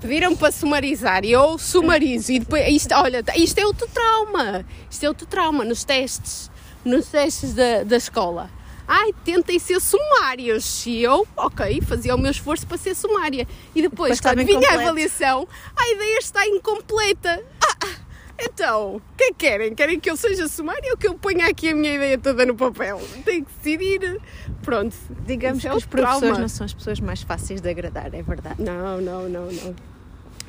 pediram 0.00 0.36
para 0.36 0.52
sumarizar 0.52 1.24
e 1.24 1.32
eu 1.32 1.58
sumarizo 1.58 2.30
e 2.30 2.38
depois, 2.38 2.64
isto, 2.72 2.94
olha, 2.94 3.24
isto 3.34 3.58
é 3.58 3.66
outro 3.66 3.88
trauma, 3.88 4.64
isto 4.88 5.02
é 5.04 5.08
outro 5.08 5.26
trauma 5.26 5.64
nos 5.64 5.82
testes, 5.82 6.48
nos 6.84 7.06
testes 7.08 7.54
da, 7.54 7.82
da 7.82 7.96
escola. 7.96 8.48
Ai, 8.86 9.12
tentem 9.24 9.58
ser 9.58 9.80
sumários. 9.80 10.86
E 10.86 11.02
eu, 11.02 11.26
ok, 11.36 11.80
fazia 11.80 12.14
o 12.14 12.18
meu 12.18 12.30
esforço 12.30 12.66
para 12.66 12.76
ser 12.76 12.94
sumária. 12.94 13.46
E 13.74 13.82
depois, 13.82 14.20
quando 14.20 14.44
vinha 14.44 14.68
a 14.70 14.74
avaliação, 14.74 15.48
a 15.76 15.88
ideia 15.90 16.18
está 16.18 16.46
incompleta. 16.46 17.42
Ah, 17.62 17.76
ah, 17.84 17.94
então, 18.38 18.96
o 18.96 19.02
que 19.16 19.24
é 19.24 19.28
que 19.28 19.34
querem? 19.34 19.74
Querem 19.74 19.98
que 19.98 20.10
eu 20.10 20.16
seja 20.16 20.48
sumária 20.48 20.90
ou 20.90 20.96
que 20.96 21.06
eu 21.06 21.14
ponha 21.14 21.46
aqui 21.46 21.70
a 21.70 21.74
minha 21.74 21.94
ideia 21.94 22.18
toda 22.18 22.44
no 22.44 22.54
papel? 22.54 23.00
Tenho 23.24 23.44
que 23.44 23.52
decidir. 23.52 24.20
Pronto. 24.62 24.94
Digamos 25.26 25.64
é 25.64 25.68
que 25.68 25.68
os 25.68 25.74
outro 25.74 25.88
professores 25.88 26.20
trauma. 26.20 26.38
não 26.38 26.48
são 26.48 26.64
as 26.64 26.74
pessoas 26.74 27.00
mais 27.00 27.22
fáceis 27.22 27.60
de 27.60 27.68
agradar, 27.68 28.12
é 28.12 28.22
verdade. 28.22 28.62
Não, 28.62 29.00
não, 29.00 29.28
não, 29.28 29.50
não. 29.50 29.74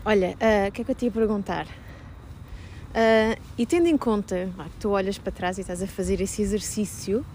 Olha, 0.03 0.35
ah, 0.41 0.67
o 0.67 0.71
que 0.71 0.81
é 0.81 0.85
que 0.85 0.91
eu 0.91 0.95
te 0.95 1.05
ia 1.05 1.11
perguntar? 1.11 1.67
Ah, 2.93 3.37
e 3.57 3.65
tendo 3.65 3.87
em 3.87 3.97
conta 3.97 4.49
ah, 4.57 4.63
que 4.63 4.77
tu 4.79 4.89
olhas 4.89 5.17
para 5.17 5.31
trás 5.31 5.57
e 5.57 5.61
estás 5.61 5.81
a 5.81 5.87
fazer 5.87 6.21
esse 6.21 6.41
exercício, 6.41 7.25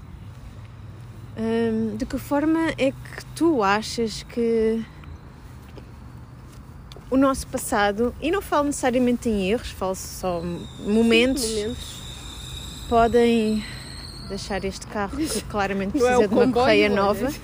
hum, 1.41 1.97
de 1.97 2.05
que 2.05 2.19
forma 2.19 2.69
é 2.77 2.91
que 2.93 3.25
tu 3.35 3.63
achas 3.63 4.23
que 4.25 4.85
o 7.11 7.17
nosso 7.17 7.47
passado, 7.49 8.15
e 8.21 8.31
não 8.31 8.41
falo 8.41 8.67
necessariamente 8.67 9.29
em 9.29 9.51
erros, 9.51 9.71
falo 9.71 9.95
só 9.97 10.41
momentos, 10.87 11.45
Momentos. 11.49 12.01
podem 12.89 13.65
deixar 14.29 14.65
este 14.65 14.87
carro 14.87 15.17
que 15.17 15.43
claramente 15.51 15.97
é 15.97 16.01
precisa 16.01 16.19
o 16.19 16.29
de 16.29 16.35
uma 16.35 16.45
comboio, 16.45 16.53
correia 16.53 16.87
é? 16.87 16.89
nova. 16.89 17.27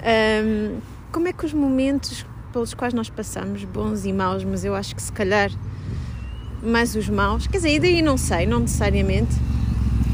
Ahm, 0.00 0.78
como 1.10 1.26
é 1.26 1.32
que 1.32 1.44
os 1.46 1.52
momentos 1.52 2.24
pelos 2.52 2.74
quais 2.74 2.92
nós 2.94 3.08
passamos, 3.10 3.64
bons 3.64 4.04
e 4.04 4.12
maus, 4.12 4.44
mas 4.44 4.64
eu 4.64 4.74
acho 4.74 4.94
que 4.94 5.02
se 5.02 5.12
calhar 5.12 5.50
mais 6.62 6.94
os 6.94 7.08
maus, 7.08 7.46
quer 7.46 7.58
dizer, 7.58 7.70
e 7.70 7.78
daí 7.80 8.02
não 8.02 8.16
sei, 8.18 8.46
não 8.46 8.60
necessariamente. 8.60 9.34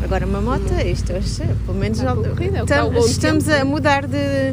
Agora 0.04 0.26
uma 0.26 0.40
moto, 0.40 0.72
isto 0.84 1.12
hoje, 1.14 1.42
pelo 1.64 1.78
menos 1.78 1.98
já- 1.98 2.14
concorrido, 2.14 2.56
é 2.58 2.64
tam- 2.64 2.90
um 2.90 2.98
estamos 3.06 3.44
tempo. 3.44 3.62
a 3.62 3.64
mudar 3.64 4.06
de, 4.06 4.52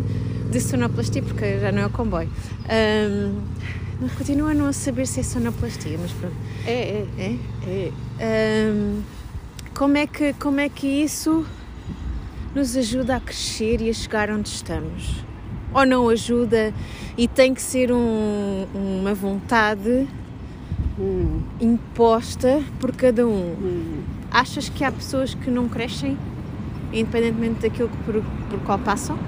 de 0.50 0.62
sonoplastia 0.62 1.22
porque 1.22 1.60
já 1.60 1.72
não 1.74 1.82
é 1.82 1.86
o 1.88 1.90
comboio. 1.90 2.30
Não- 4.00 4.10
continua 4.18 4.52
a 4.52 4.54
não 4.54 4.72
saber 4.72 5.06
se 5.06 5.20
é 5.20 5.24
sonoplastia, 5.24 5.98
mas 6.02 6.12
pronto. 6.14 6.36
É, 6.66 7.06
é, 7.18 7.36
É? 7.68 7.92
é. 8.20 8.70
Ahm, 8.70 9.02
como, 9.76 9.98
é 9.98 10.08
que, 10.08 10.34
como 10.34 10.60
é 10.60 10.70
que 10.70 10.88
isso 10.88 11.46
nos 12.56 12.76
ajuda 12.78 13.18
a 13.18 13.20
crescer 13.20 13.82
e 13.82 13.90
a 13.90 13.94
chegar 13.94 14.30
onde 14.32 14.48
estamos? 14.50 15.24
Ou 15.74 15.86
não 15.86 16.08
ajuda 16.10 16.74
e 17.18 17.28
tem 17.28 17.54
que 17.54 17.62
ser 17.62 17.92
um- 17.92 18.66
uma 18.74 19.14
vontade 19.14 20.08
Hum, 21.00 21.42
imposta 21.60 22.62
por 22.80 22.92
cada 22.96 23.26
um? 23.28 23.54
hum. 23.62 24.04
Achas 24.32 24.70
que 24.70 24.82
há 24.86 24.92
pessoas 24.92 25.34
que 25.36 25.52
não 25.52 25.68
crescem, 25.68 26.18
independentemente 26.94 27.68
daquilo 27.68 27.90
que 27.90 27.98
por, 27.98 28.24
por 28.50 28.60
qual 28.62 28.80
passam? 28.80 29.20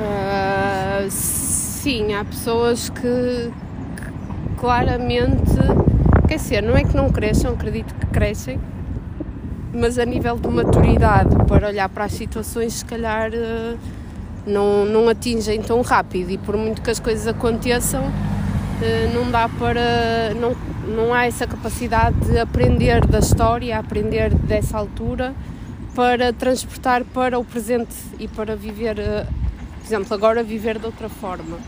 Ah, 0.00 1.06
sim, 1.08 2.12
há 2.12 2.24
pessoas 2.24 2.90
que, 2.90 3.00
que 3.00 4.56
claramente. 4.58 5.52
Quer 6.26 6.36
dizer, 6.36 6.60
não 6.60 6.76
é 6.76 6.82
que 6.82 6.96
não 6.96 7.08
cresçam, 7.08 7.52
acredito 7.52 7.94
que 7.94 8.06
crescem, 8.06 8.58
mas 9.72 9.96
a 9.96 10.04
nível 10.04 10.36
de 10.36 10.48
maturidade 10.48 11.36
para 11.46 11.68
olhar 11.68 11.88
para 11.88 12.06
as 12.06 12.12
situações, 12.12 12.72
se 12.72 12.84
calhar 12.84 13.30
ah, 13.32 13.76
não, 14.44 14.84
não 14.84 15.08
atingem 15.08 15.62
tão 15.62 15.82
rápido 15.82 16.30
e 16.30 16.38
por 16.38 16.56
muito 16.56 16.82
que 16.82 16.90
as 16.90 16.98
coisas 16.98 17.28
aconteçam, 17.28 18.02
não 19.14 19.30
dá 19.30 19.48
para. 19.48 20.34
Não, 20.34 20.54
não 20.86 21.12
há 21.14 21.26
essa 21.26 21.46
capacidade 21.46 22.18
de 22.20 22.38
aprender 22.38 23.04
da 23.06 23.18
história, 23.18 23.78
aprender 23.78 24.34
dessa 24.34 24.78
altura 24.78 25.34
para 25.94 26.32
transportar 26.32 27.04
para 27.04 27.38
o 27.38 27.44
presente 27.44 27.94
e 28.18 28.28
para 28.28 28.54
viver, 28.54 29.00
ah, 29.00 29.26
por 29.80 29.86
exemplo, 29.86 30.14
agora 30.14 30.42
viver 30.42 30.78
de 30.78 30.86
outra 30.86 31.08
forma. 31.08 31.58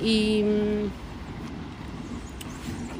E 0.00 0.90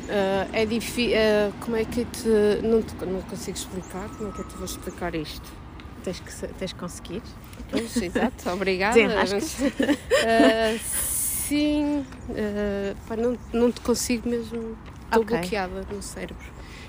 ah, 0.08 0.46
é 0.52 0.64
difícil. 0.66 1.16
como 1.60 1.76
é 1.76 1.84
que 1.84 2.00
eu 2.00 2.06
te. 2.06 2.66
Não, 2.66 2.82
te- 2.82 3.04
não 3.04 3.20
consigo 3.22 3.56
explicar. 3.56 4.08
Como 4.16 4.30
é 4.30 4.32
que 4.32 4.40
eu 4.40 4.48
te 4.48 4.54
vou 4.56 4.64
explicar 4.64 5.14
isto? 5.14 5.48
Tens 6.02 6.18
que, 6.20 6.46
tens 6.54 6.72
que 6.72 6.78
conseguir. 6.78 7.22
Pois, 7.70 7.96
exato, 7.96 8.50
obrigada. 8.50 8.94
Desenrascas. 8.94 9.56
Mas, 9.60 9.78
ah, 11.18 11.21
sim, 11.52 12.06
ah, 12.30 12.94
pá, 13.06 13.16
não, 13.16 13.36
não 13.52 13.70
te 13.70 13.80
consigo 13.82 14.28
mesmo. 14.28 14.76
Estou 15.04 15.22
Ok. 15.22 15.38
bloqueada 15.38 15.86
no 15.92 16.00
cérebro. 16.00 16.46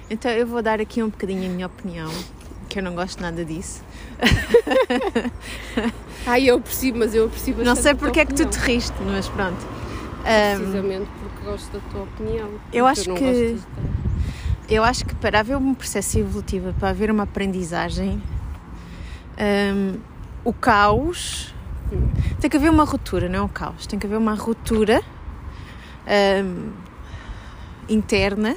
Então 0.10 0.32
eu 0.32 0.48
vou 0.48 0.62
dar 0.62 0.79
aqui 0.79 1.03
um 1.03 1.10
bocadinho 1.10 1.50
a 1.50 1.53
minha 1.53 1.67
opinião, 1.67 2.10
que 2.70 2.79
eu 2.79 2.84
não 2.84 2.96
gosto 2.96 3.22
nada 3.22 3.43
disso. 3.43 3.84
Ai, 6.25 6.50
eu 6.50 6.60
percebo, 6.62 7.00
mas 7.00 7.13
eu 7.13 7.27
percebo 7.29 7.63
Não 7.63 7.75
sei 7.75 7.93
porque 7.93 8.22
é 8.22 8.25
que 8.25 8.34
tu 8.34 8.46
te 8.46 8.58
riste, 8.60 8.93
mas 9.05 9.27
pronto. 9.27 9.60
Precisamente 10.24 11.10
porque 11.20 11.46
gosto 11.46 11.72
da 11.74 11.79
tua 11.91 12.03
opinião. 12.03 12.50
Eu 12.72 12.88
acho 12.88 13.10
não 13.10 13.17
que- 13.17 13.60
Eu 14.70 14.82
acho 14.84 15.03
que 15.05 15.13
para 15.15 15.41
haver 15.41 15.58
um 15.58 15.74
processo 15.74 16.17
evolutivo, 16.20 16.74
para 16.79 16.89
haver 16.89 17.12
uma 17.12 17.24
aprendizagem, 17.24 18.22
hum, 19.75 19.98
o 20.46 20.53
caos. 20.53 21.53
Tem 22.40 22.50
que 22.50 22.58
haver 22.58 22.70
uma 22.70 22.84
ruptura, 22.84 23.28
não 23.30 23.40
é 23.40 23.42
um 23.44 23.48
caos, 23.48 23.86
tem 23.88 23.98
que 24.00 24.06
haver 24.06 24.18
uma 24.18 24.34
ruptura 24.36 25.02
hum, 26.44 26.72
interna 27.90 28.56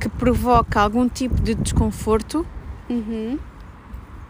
que 0.00 0.08
provoca 0.08 0.80
algum 0.80 1.08
tipo 1.08 1.40
de 1.40 1.54
desconforto 1.54 2.46
Uhum. 2.88 3.38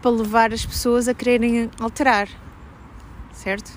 para 0.01 0.11
levar 0.11 0.53
as 0.53 0.63
pessoas 0.65 1.07
a 1.07 1.13
quererem 1.13 1.69
alterar, 1.79 2.27
certo? 3.33 3.71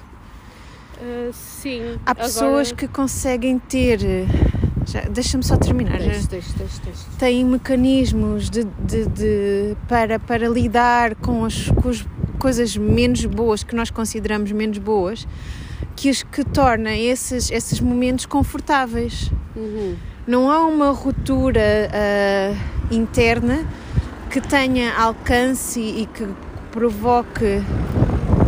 Ah, 1.01 1.31
sim. 1.33 1.99
Há 2.05 2.15
pessoas 2.15 2.71
que 2.73 2.87
conseguem 2.87 3.59
ter. 3.59 3.99
Deixa-me 5.11 5.43
só 5.43 5.57
terminar. 5.57 5.99
deixa, 5.99 6.29
deixa, 6.29 6.53
deixa. 6.59 7.07
têm 7.19 7.45
mecanismos 7.45 8.51
de, 8.51 8.65
de- 8.65 9.07
de- 9.07 9.77
para, 9.89 10.19
para 10.19 10.47
lidar 10.47 11.15
com 11.17 11.45
as, 11.47 11.69
com 11.71 11.89
as 11.89 12.05
coisas 12.45 12.77
menos 12.77 13.25
boas 13.25 13.63
que 13.65 13.75
nós 13.75 13.91
consideramos 13.91 14.53
menos 14.53 14.77
boas 14.77 15.27
que 15.97 16.11
os 16.11 16.23
que 16.23 16.45
torna 16.45 16.95
esses, 16.95 17.51
esses 17.51 17.81
momentos 17.81 18.27
confortáveis. 18.27 19.31
Uhum. 19.57 19.97
Não 20.27 20.51
há 20.51 20.61
uma 20.67 20.91
ruptura 20.91 21.89
ah, 21.91 22.55
interna 22.91 23.67
que 24.31 24.43
tenha 24.43 24.95
alcance 24.95 25.81
e 25.81 26.05
que 26.05 26.29
provoque 26.71 27.63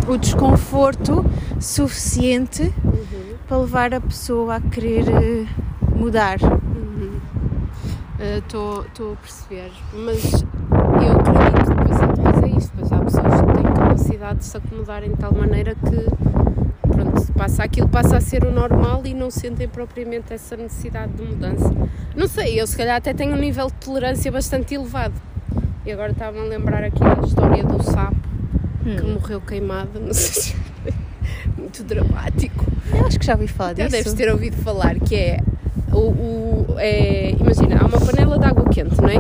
o 0.07 0.19
desconforto 0.19 1.25
suficiente 1.59 2.65
Uhum. 2.85 3.35
para 3.49 3.57
levar 3.59 3.95
a 3.95 4.01
pessoa 4.01 4.57
a 4.57 4.61
querer 4.61 5.09
eh, 5.09 5.47
mudar. 5.95 6.37
Uhum. 6.43 7.19
Estou 8.39 9.13
a 9.13 9.17
perceber, 9.17 9.71
mas 9.95 10.23
eu 11.03 11.13
acredito 11.13 11.65
que 11.65 11.75
depois, 11.75 12.01
é- 12.01 12.07
depois 12.07 12.43
é 12.43 12.59
isto, 12.59 12.73
depois 12.77 12.93
há 12.93 12.99
pessoas 13.05 13.36
que 13.97 14.03
capacidade 14.05 14.39
de 14.41 14.45
se 14.45 14.57
acomodarem 14.57 15.11
de 15.11 15.17
tal 15.17 15.33
maneira 15.33 15.75
que 15.75 16.87
pronto, 16.89 17.33
passa, 17.33 17.65
aquilo 17.65 17.89
passa 17.89 18.17
a 18.17 18.21
ser 18.21 18.45
o 18.45 18.53
normal 18.53 19.03
e 19.05 19.15
não 19.15 19.31
sentem 19.31 19.69
propriamente 19.69 20.33
essa 20.33 20.57
necessidade 20.57 21.13
de 21.13 21.23
mudança. 21.23 21.73
Não 22.15 22.27
sei, 22.29 22.61
eu 22.61 22.67
se 22.67 22.77
calhar 22.77 22.97
até 22.97 23.13
tenho 23.13 23.33
um 23.35 23.39
nível 23.39 23.67
de 23.67 23.75
tolerância 23.75 24.31
bastante 24.31 24.75
elevado. 24.75 25.15
E 25.85 25.93
agora 25.93 26.13
estava 26.13 26.39
a 26.39 26.45
lembrar 26.45 26.83
aqui 26.85 27.03
a 27.03 27.25
história 27.27 27.65
do 27.65 27.83
sapo 27.83 28.17
que 28.83 29.03
Hum. 29.03 29.15
morreu 29.15 29.41
queimado, 29.41 29.99
não 30.01 30.13
sei 30.15 30.43
se 30.43 30.57
muito 31.59 31.83
dramático. 31.83 32.65
Eu 32.95 33.05
acho 33.07 33.19
que 33.19 33.27
já 33.27 33.33
ouvi 33.35 33.49
falar 33.49 33.71
Já 33.75 33.85
disso. 33.87 33.91
deves 33.97 34.13
ter 34.13 34.31
ouvido 34.31 34.57
falar 34.63 34.95
que 35.01 35.15
é 35.17 35.41
o, 35.93 35.99
o- 35.99 36.67
é, 36.79 37.31
imagina, 37.33 37.79
há 37.81 37.87
uma 37.87 37.99
panela 38.01 38.39
de 38.39 38.45
água 38.45 38.65
quente, 38.71 39.01
não 39.01 39.09
é? 39.09 39.15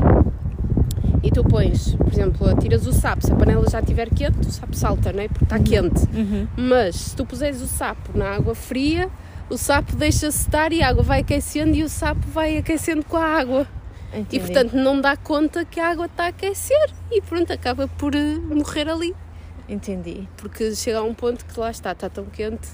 E 1.36 1.38
tu 1.38 1.44
pões, 1.44 1.94
por 1.96 2.10
exemplo, 2.10 2.56
tiras 2.58 2.86
o 2.86 2.92
sapo, 2.94 3.26
se 3.26 3.30
a 3.30 3.36
panela 3.36 3.68
já 3.68 3.80
estiver 3.80 4.08
quente, 4.08 4.38
o 4.48 4.50
sapo 4.50 4.74
salta, 4.74 5.12
não 5.12 5.20
é? 5.20 5.28
Porque 5.28 5.44
está 5.44 5.58
quente. 5.58 6.06
Uhum. 6.14 6.48
Mas 6.56 6.96
se 6.96 7.14
tu 7.14 7.26
puseres 7.26 7.60
o 7.60 7.66
sapo 7.66 8.16
na 8.16 8.30
água 8.30 8.54
fria, 8.54 9.10
o 9.50 9.58
sapo 9.58 9.94
deixa-se 9.96 10.46
estar 10.46 10.72
e 10.72 10.82
a 10.82 10.88
água 10.88 11.02
vai 11.02 11.20
aquecendo 11.20 11.76
e 11.76 11.82
o 11.82 11.90
sapo 11.90 12.26
vai 12.28 12.56
aquecendo 12.56 13.04
com 13.04 13.18
a 13.18 13.22
água. 13.38 13.66
E 14.14 14.20
Entendi. 14.20 14.40
portanto 14.40 14.72
não 14.72 14.98
dá 14.98 15.14
conta 15.14 15.62
que 15.66 15.78
a 15.78 15.90
água 15.90 16.06
está 16.06 16.24
a 16.24 16.28
aquecer 16.28 16.90
e 17.10 17.20
pronto, 17.20 17.52
acaba 17.52 17.86
por 17.86 18.14
eh, 18.14 18.38
morrer 18.38 18.88
ali. 18.88 19.14
Entendi. 19.68 20.26
Porque 20.38 20.74
chega 20.74 21.00
a 21.00 21.02
um 21.02 21.12
ponto 21.12 21.44
que 21.44 21.60
lá 21.60 21.70
está, 21.70 21.92
está 21.92 22.08
tão 22.08 22.24
quente 22.24 22.66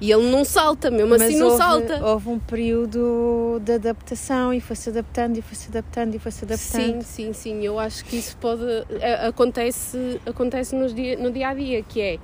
e 0.00 0.12
ele 0.12 0.30
não 0.30 0.44
salta, 0.44 0.90
mesmo 0.90 1.14
assim 1.14 1.36
não 1.38 1.46
houve, 1.48 1.58
salta. 1.58 2.04
houve 2.04 2.28
um 2.28 2.38
período 2.38 3.60
de 3.64 3.72
adaptação 3.72 4.54
e 4.54 4.60
foi-se 4.60 4.90
adaptando 4.90 5.36
e 5.38 5.42
foi-se 5.42 5.68
adaptando 5.68 6.14
e 6.14 6.18
foi-se 6.18 6.38
Sim, 6.40 6.44
adaptando. 6.44 7.02
sim, 7.02 7.32
sim. 7.32 7.64
Eu 7.64 7.78
acho 7.78 8.04
que 8.04 8.16
isso 8.16 8.36
pode. 8.36 8.62
a- 9.02 9.28
Acontece, 9.28 10.20
acontece 10.26 10.74
nos 10.76 10.94
dia, 10.94 11.16
no 11.16 11.30
dia 11.30 11.48
a 11.48 11.54
dia, 11.54 11.82
que 11.82 12.00
é 12.00 12.18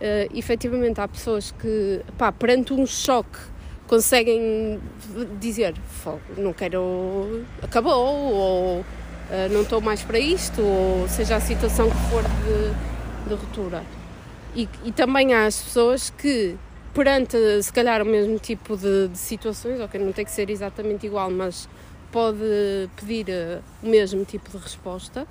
eh, 0.00 0.28
efetivamente 0.34 1.00
há 1.00 1.06
pessoas 1.06 1.52
que, 1.52 2.00
pá, 2.18 2.32
perante 2.32 2.72
um 2.72 2.84
choque, 2.86 3.38
conseguem 3.86 4.80
dizer 5.38 5.74
"Fogo, 6.02 6.20
não 6.36 6.52
quero. 6.52 7.44
acabou, 7.62 7.92
ou 8.34 8.84
eh, 9.30 9.48
não 9.50 9.62
estou 9.62 9.80
mais 9.80 10.02
para 10.02 10.18
isto, 10.18 10.60
ou 10.62 11.06
seja 11.08 11.36
a 11.36 11.40
situação 11.40 11.88
que 11.90 11.96
for 12.10 12.22
de, 12.22 13.28
de 13.28 13.34
ruptura. 13.34 13.84
E, 14.56 14.68
e 14.84 14.90
também 14.90 15.32
há 15.34 15.46
as 15.46 15.62
pessoas 15.62 16.10
que, 16.10 16.56
perante 16.94 17.36
se 17.62 17.72
calhar 17.72 18.02
o 18.02 18.06
mesmo 18.06 18.38
tipo 18.38 18.76
de, 18.76 19.08
de 19.08 19.18
situações, 19.18 19.80
ok, 19.80 20.00
não 20.00 20.12
tem 20.12 20.24
que 20.24 20.30
ser 20.30 20.50
exatamente 20.50 21.06
igual, 21.06 21.30
mas 21.30 21.68
pode 22.12 22.38
pedir 22.96 23.26
eh, 23.28 23.60
o 23.82 23.88
mesmo 23.88 24.24
tipo 24.24 24.50
de 24.50 24.56
resposta. 24.58 25.26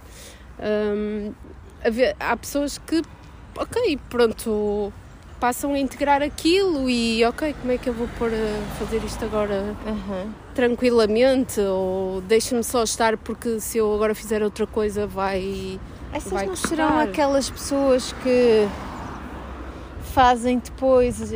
Haver- 1.83 2.15
há 2.19 2.35
pessoas 2.35 2.77
que, 2.77 3.01
ok, 3.57 3.97
pronto, 4.09 4.91
passam 5.39 5.73
a 5.73 5.79
integrar 5.79 6.21
aquilo 6.21 6.89
e, 6.89 7.23
ok, 7.25 7.55
como 7.59 7.71
é 7.71 7.77
que 7.77 7.87
eu 7.89 7.93
vou 7.93 8.07
pôr 8.17 8.29
a 8.33 8.75
fazer 8.77 9.01
isto 9.03 9.23
agora 9.23 9.75
Aham. 9.87 10.33
tranquilamente? 10.53 11.59
Ou 11.61 12.19
deixa-me 12.21 12.63
só 12.63 12.83
estar 12.83 13.17
porque 13.17 13.59
se 13.61 13.77
eu 13.77 13.93
agora 13.93 14.13
fizer 14.13 14.43
outra 14.43 14.67
coisa 14.67 15.07
vai. 15.07 15.79
Essas 16.11 16.33
Vai 16.33 16.45
não 16.45 16.51
custar. 16.53 16.69
serão 16.69 16.99
aquelas 16.99 17.49
pessoas 17.49 18.13
que 18.23 18.67
fazem 20.13 20.59
depois 20.59 21.33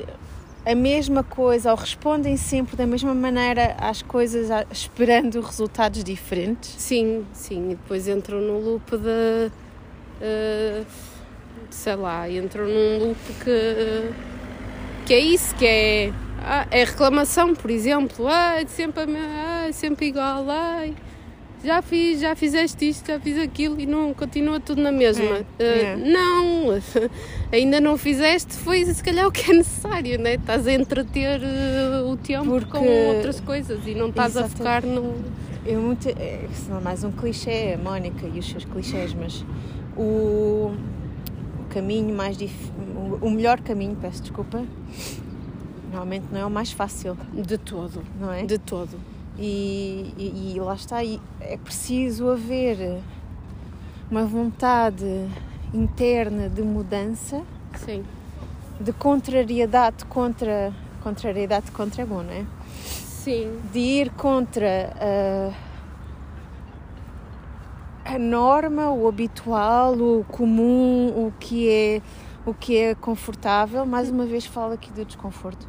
a 0.66 0.76
mesma 0.76 1.24
coisa 1.24 1.72
ou 1.72 1.78
respondem 1.78 2.38
sempre 2.38 2.76
da 2.76 2.86
mesma 2.86 3.14
maneira 3.14 3.76
às 3.80 4.02
coisas 4.02 4.50
esperando 4.72 5.40
resultados 5.42 6.04
diferentes? 6.04 6.76
Sim, 6.78 7.26
sim, 7.34 7.72
e 7.72 7.76
depois 7.76 8.08
entram 8.08 8.40
no 8.42 8.60
loop 8.60 8.98
de. 8.98 9.52
eh, 10.22 10.84
sei 11.70 11.96
lá, 11.96 12.30
entram 12.30 12.66
num 12.66 13.08
loop 13.08 13.20
que. 13.44 14.12
que 15.06 15.14
é 15.14 15.20
isso, 15.20 15.54
que 15.56 15.66
é. 15.66 16.14
ah, 16.42 16.66
é 16.72 16.84
reclamação, 16.84 17.54
por 17.54 17.70
exemplo. 17.70 18.28
Ai, 18.28 18.66
sempre, 18.68 19.04
a 19.04 19.06
me- 19.08 19.18
ai, 19.20 19.74
sempre 19.74 20.06
igual, 20.08 20.46
ai. 20.50 20.96
Já 21.64 21.82
fiz, 21.82 22.20
já 22.20 22.36
fizeste 22.36 22.90
isto, 22.90 23.08
já 23.08 23.20
fiz 23.20 23.38
aquilo 23.40 23.80
e 23.80 23.86
não 23.86 24.14
continua 24.14 24.60
tudo 24.60 24.82
na 24.82 24.92
mesma. 24.92 25.24
É, 25.24 25.46
Eh, 25.60 25.82
é. 25.84 25.96
Não, 25.96 26.68
ainda 27.54 27.80
não 27.80 27.98
fizeste, 27.98 28.54
foi 28.54 28.84
se 28.86 29.02
calhar 29.02 29.26
o 29.28 29.32
que 29.32 29.50
é 29.52 29.56
necessário, 29.56 30.20
né? 30.20 30.34
Estás 30.36 30.68
a 30.68 30.74
entreter 30.74 31.42
eh, 31.42 32.02
o 32.06 32.18
tempo 32.18 32.46
Porque- 32.50 32.78
com 32.78 32.86
outras 33.16 33.40
coisas 33.40 33.80
e 33.88 33.96
não 33.96 34.10
estás 34.10 34.36
a 34.36 34.48
focar 34.50 34.86
no. 34.86 35.14
Eu 35.66 35.82
muito, 35.82 36.10
é, 36.10 36.12
é 36.20 36.50
mais 36.84 37.06
um 37.06 37.12
clichê, 37.12 37.76
a 37.76 37.82
Mónica 37.82 38.28
e 38.28 38.40
os 38.40 38.50
seus 38.50 38.66
clichês, 38.66 39.14
mas 39.14 39.46
o, 39.96 40.02
o 41.62 41.66
caminho 41.70 42.14
mais 42.14 42.36
dif, 42.38 42.54
o 43.22 43.30
melhor 43.30 43.62
caminho, 43.62 43.96
peço 44.02 44.22
desculpa, 44.22 44.62
normalmente 45.90 46.26
não 46.34 46.42
é 46.42 46.46
o 46.46 46.50
mais 46.50 46.74
fácil, 46.74 47.16
De 47.34 47.58
todo. 47.58 48.04
não 48.20 48.34
é? 48.34 48.44
De 48.44 48.58
todo. 48.58 48.98
E, 49.38 50.14
e- 50.18 50.54
e 50.56 50.60
lá 50.60 50.76
está, 50.76 51.04
e 51.04 51.20
é 51.42 51.58
preciso 51.58 52.30
haver 52.30 53.00
uma 54.12 54.26
vontade 54.26 55.28
interna 55.74 56.48
de 56.50 56.62
mudança, 56.62 57.42
Sim. 57.76 58.04
de 58.80 58.94
contrariedade 58.94 60.06
contra. 60.06 60.72
Contrariedade 61.02 61.72
contra 61.72 62.04
é 62.04 62.06
bom, 62.06 62.22
não 62.22 62.32
é? 62.32 62.46
Sim. 62.78 63.60
De 63.74 63.80
ir 63.80 64.12
contra 64.12 64.94
a, 68.06 68.14
a 68.16 68.20
norma, 68.20 68.90
o 68.92 69.08
habitual, 69.08 69.96
o 69.96 70.24
comum, 70.26 71.08
o 71.10 71.34
que 71.40 71.70
é, 71.70 72.02
o 72.46 72.54
que 72.54 72.78
é 72.78 72.96
confortável. 72.96 73.86
Mais 73.86 74.10
uma 74.10 74.26
vez 74.26 74.46
falo 74.46 74.74
aqui 74.74 74.92
do 74.92 75.04
desconforto. 75.04 75.68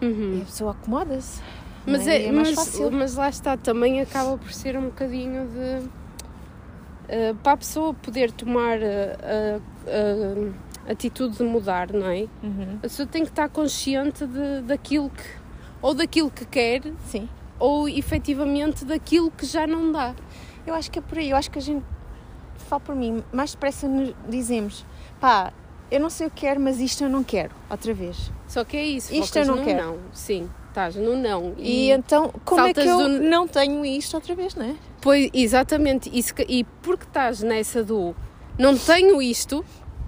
E 0.00 0.04
Uhum. 0.06 0.40
a 0.42 0.44
pessoa 0.44 0.70
acomoda-se. 0.72 1.40
Mas, 1.86 2.06
não 2.06 2.12
é, 2.12 2.32
mais 2.32 2.48
mas, 2.48 2.54
fácil. 2.54 2.90
mas 2.92 3.14
lá 3.16 3.28
está, 3.28 3.56
também 3.56 4.00
acaba 4.00 4.38
por 4.38 4.52
ser 4.52 4.76
um 4.76 4.82
bocadinho 4.84 5.48
de. 5.48 5.88
eh, 7.08 7.34
para 7.42 7.52
a 7.52 7.56
pessoa 7.56 7.92
poder 7.94 8.30
tomar 8.32 8.78
a, 8.78 9.56
a- 9.86 10.88
a 10.88 10.92
atitude 10.92 11.36
de 11.38 11.42
mudar, 11.44 11.92
não 11.92 12.06
é? 12.08 12.26
Uhum. 12.42 12.76
A 12.78 12.82
pessoa 12.82 13.06
tem 13.06 13.22
que 13.24 13.30
estar 13.30 13.48
consciente 13.48 14.26
de, 14.26 14.62
daquilo 14.62 15.10
que. 15.10 15.22
ou 15.80 15.94
daquilo 15.94 16.30
que 16.30 16.44
quer, 16.44 16.82
Sim. 17.06 17.28
ou 17.58 17.88
efetivamente 17.88 18.84
daquilo 18.84 19.30
que 19.30 19.44
já 19.46 19.66
não 19.66 19.90
dá. 19.92 20.14
Eu 20.66 20.74
acho 20.74 20.90
que 20.90 20.98
é 20.98 21.02
por 21.02 21.18
aí. 21.18 21.30
Eu 21.30 21.36
acho 21.36 21.50
que 21.50 21.58
a 21.58 21.62
gente, 21.62 21.84
fala 22.68 22.78
por 22.80 22.94
mim, 22.94 23.22
mais 23.32 23.52
depressa 23.52 23.88
nos 23.88 24.14
dizemos: 24.28 24.84
pá, 25.20 25.52
eu 25.90 25.98
não 26.00 26.08
sei 26.10 26.28
o 26.28 26.30
que 26.30 26.42
quero, 26.42 26.60
mas 26.60 26.78
isto 26.80 27.02
eu 27.02 27.08
não 27.10 27.24
quero. 27.24 27.50
Outra 27.68 27.92
vez. 27.92 28.30
Só 28.46 28.62
que 28.64 28.76
é 28.76 28.84
isso. 28.84 29.12
Isto 29.12 29.38
eu 29.40 29.46
não 29.46 29.56
no 29.56 29.64
quero. 29.64 29.84
não. 29.84 29.98
Sim, 30.12 30.48
estás 30.72 30.96
no 30.96 31.14
não. 31.14 31.52
E, 31.58 31.90
então, 31.90 32.32
como 32.44 32.66
é 32.66 32.72
que 32.74 32.80
eu 32.80 32.98
do- 32.98 33.08
não 33.20 33.46
tenho 33.46 33.84
isto 33.84 34.14
outra 34.14 34.34
vez, 34.34 34.54
não 34.54 34.64
é? 34.64 34.74
Pois, 35.00 35.30
exatamente, 35.34 36.10
isso 36.12 36.34
que- 36.34 36.46
e 36.48 36.64
porque 36.82 37.04
estás 37.04 37.42
nessa 37.42 37.84
do 37.84 38.14
não 38.58 38.76
tenho 38.76 39.20
isto 39.22 39.64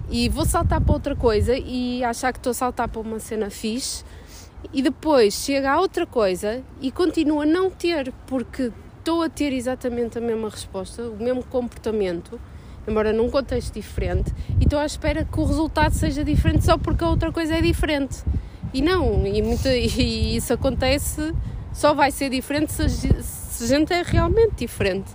e 0.09 0.27
vou 0.29 0.45
saltar 0.45 0.81
para 0.81 0.93
outra 0.93 1.15
coisa 1.15 1.55
e 1.57 2.03
achar 2.03 2.31
que 2.33 2.39
estou 2.39 2.51
a 2.51 2.53
saltar 2.53 2.87
para 2.89 3.01
uma 3.01 3.19
cena 3.19 3.49
fixe 3.49 4.03
e 4.73 4.81
depois 4.81 5.33
chega 5.33 5.71
a 5.71 5.79
outra 5.79 6.05
coisa 6.05 6.61
e 6.81 6.91
continua 6.91 7.43
a 7.43 7.45
não 7.45 7.69
ter, 7.69 8.11
porque 8.27 8.71
estou 8.99 9.21
a 9.21 9.29
ter 9.29 9.53
exatamente 9.53 10.17
a 10.17 10.21
mesma 10.21 10.49
resposta, 10.49 11.03
o 11.03 11.15
mesmo 11.17 11.43
comportamento, 11.43 12.39
embora 12.87 13.11
num 13.13 13.29
contexto 13.29 13.73
diferente, 13.73 14.31
e 14.59 14.63
estou 14.63 14.79
à 14.79 14.85
espera 14.85 15.23
que 15.25 15.39
o 15.39 15.43
resultado 15.43 15.91
seja 15.93 16.23
diferente 16.23 16.63
só 16.65 16.77
porque 16.77 17.03
a 17.03 17.09
outra 17.09 17.31
coisa 17.31 17.55
é 17.55 17.61
diferente. 17.61 18.23
E 18.77 18.81
não, 18.81 19.25
e, 19.25 19.41
muita- 19.41 19.71
e 19.75 20.35
isso 20.35 20.51
acontece, 20.53 21.33
só 21.73 21.93
vai 21.93 22.11
ser 22.11 22.29
diferente 22.29 22.73
se 22.73 22.81
a, 22.81 22.87
ge- 22.87 23.21
se 23.23 23.63
a 23.63 23.67
gente 23.67 23.93
é 23.93 24.03
realmente 24.03 24.53
diferente. 24.57 25.09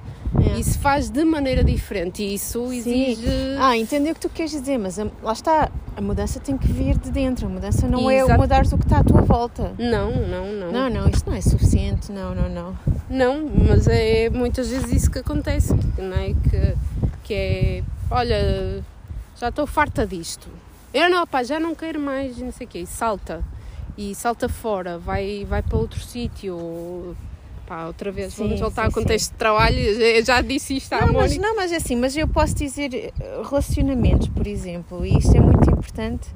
É. 0.54 0.58
E 0.60 0.62
se 0.64 0.78
faz 0.78 1.10
de 1.10 1.24
maneira 1.24 1.62
diferente. 1.64 2.22
E 2.22 2.34
isso 2.34 2.66
Sim. 2.68 2.76
exige. 2.78 3.26
Ah, 3.58 3.76
entendi 3.76 4.12
o 4.12 4.14
que 4.14 4.20
tu 4.20 4.28
queres 4.28 4.52
dizer, 4.52 4.78
mas 4.78 4.96
a- 4.98 5.08
lá 5.22 5.32
está, 5.32 5.68
a 5.96 6.00
mudança 6.00 6.38
tem 6.38 6.56
que 6.56 6.68
vir 6.72 6.96
de 6.96 7.10
dentro. 7.10 7.46
A 7.46 7.50
mudança 7.50 7.88
não 7.88 8.08
é 8.08 8.18
Exato. 8.20 8.40
mudares 8.40 8.72
o 8.72 8.78
que 8.78 8.84
está 8.84 8.98
à 9.00 9.04
tua 9.04 9.22
volta. 9.22 9.72
Não, 9.76 10.10
não, 10.12 10.52
não. 10.52 10.72
Não, 10.72 10.88
não, 10.88 11.08
isto 11.10 11.28
não 11.28 11.36
é 11.36 11.40
suficiente. 11.40 12.12
Não, 12.12 12.32
não, 12.34 12.48
não. 12.48 12.78
Não, 13.10 13.50
mas 13.68 13.88
é 13.88 14.30
muitas 14.30 14.70
vezes 14.70 14.90
isso 14.92 15.10
que 15.10 15.18
acontece, 15.18 15.74
não 15.98 16.16
é? 16.16 16.28
Que, 16.48 16.74
que 17.24 17.34
é, 17.34 17.82
olha, 18.08 18.84
já 19.36 19.48
estou 19.48 19.66
farta 19.66 20.06
disto. 20.06 20.48
Eu 20.92 21.08
não, 21.10 21.26
pá, 21.26 21.42
já 21.42 21.60
não 21.60 21.74
quero 21.74 22.00
mais, 22.00 22.36
não 22.38 22.50
sei 22.52 22.66
o 22.66 22.70
quê, 22.70 22.78
e 22.80 22.86
salta. 22.86 23.44
E 23.96 24.14
salta 24.14 24.48
fora, 24.48 24.98
vai, 24.98 25.44
vai 25.44 25.62
para 25.62 25.76
outro 25.78 26.00
sítio. 26.00 27.16
Pá, 27.66 27.86
outra 27.86 28.10
vez, 28.10 28.34
Sim, 28.34 28.44
vamos 28.44 28.60
voltar 28.60 28.82
sim, 28.82 28.86
ao 28.86 28.92
contexto 28.92 29.30
de 29.30 29.36
trabalho, 29.36 29.78
eu 29.78 30.24
já 30.24 30.40
disse 30.40 30.76
isto 30.76 30.92
à 30.92 31.06
Não 31.06 31.12
mas, 31.12 31.36
não, 31.36 31.54
mas 31.54 31.70
é 31.70 31.76
assim, 31.76 31.94
mas 31.94 32.16
eu 32.16 32.26
posso 32.26 32.52
dizer 32.56 32.92
eh, 32.92 33.12
relacionamentos, 33.48 34.26
por 34.26 34.44
exemplo, 34.44 35.06
e 35.06 35.16
isto 35.16 35.36
é 35.36 35.40
muito 35.40 35.70
importante 35.70 36.28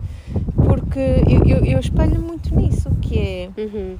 porque 0.64 1.00
eu, 1.28 1.44
eu, 1.44 1.64
eu 1.64 1.80
espelho 1.80 2.20
muito 2.20 2.54
nisso, 2.54 2.88
que 3.02 3.18
é 3.18 3.50
Uhum, 3.58 3.96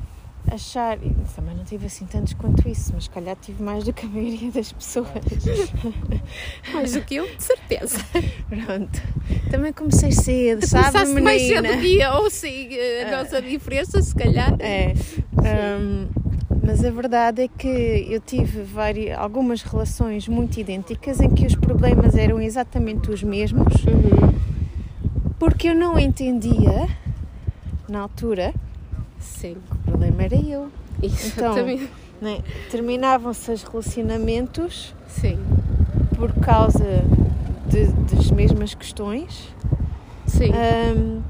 achar. 0.55 0.99
Também 1.37 1.55
não 1.57 1.65
tive 1.65 1.87
assim 1.87 2.07
tantos 2.07 2.33
quanto 2.35 2.69
isso, 2.69 2.93
mas 2.95 3.05
se 3.05 3.11
calhar 3.11 3.37
tive 3.41 3.63
mais 3.63 3.85
do 3.85 3.93
que 3.93 4.07
a 4.07 4.09
maioria 4.09 4.51
das 4.51 4.73
pessoas. 4.73 5.09
Mais 6.73 6.93
do 6.93 7.01
que 7.03 7.17
eu, 7.17 7.27
de 7.37 7.43
certeza. 7.43 7.99
Pronto. 8.49 9.03
Também 9.51 9.73
comecei 9.73 10.13
cedo, 10.13 10.67
sabe, 10.67 10.87
Começaste 10.93 11.21
mais 11.21 11.43
cedo 11.43 11.63
menina? 11.63 11.81
que 11.81 12.01
eu, 12.01 12.11
ou 12.13 12.31
sim, 12.31 12.69
a 13.07 13.17
nossa 13.19 13.43
diferença, 13.43 14.01
se 14.03 14.15
calhar. 14.15 14.55
É. 14.61 14.95
hum, 15.79 16.07
mas 16.63 16.83
a 16.85 16.91
verdade 16.91 17.43
é 17.43 17.49
que 17.49 18.07
eu 18.09 18.21
tive 18.21 18.63
várias, 18.63 19.19
algumas 19.19 19.63
relações 19.63 20.27
muito 20.29 20.59
idênticas 20.59 21.21
em 21.21 21.29
que 21.31 21.47
os 21.47 21.55
problemas 21.55 22.15
eram 22.17 22.41
exatamente 22.41 23.11
os 23.11 23.23
mesmos, 23.23 23.75
Uhum. 23.85 24.35
porque 25.39 25.69
eu 25.69 25.75
não 25.75 25.99
entendia, 25.99 26.89
na 27.89 28.01
altura, 28.01 28.55
Sim, 29.19 29.57
problema 30.15 30.23
era 30.23 30.37
eu. 30.37 30.69
exatamente. 31.03 31.91
né? 32.21 32.39
Terminavam-se 32.71 33.51
os 33.51 33.63
relacionamentos 33.65 34.95
Sim, 35.09 35.39
por 36.17 36.33
causa 36.35 36.85
de- 37.67 37.93
das 38.15 38.31
mesmas 38.31 38.75
questões. 38.75 39.49
sim. 40.27 40.51
Hum, 40.53 41.23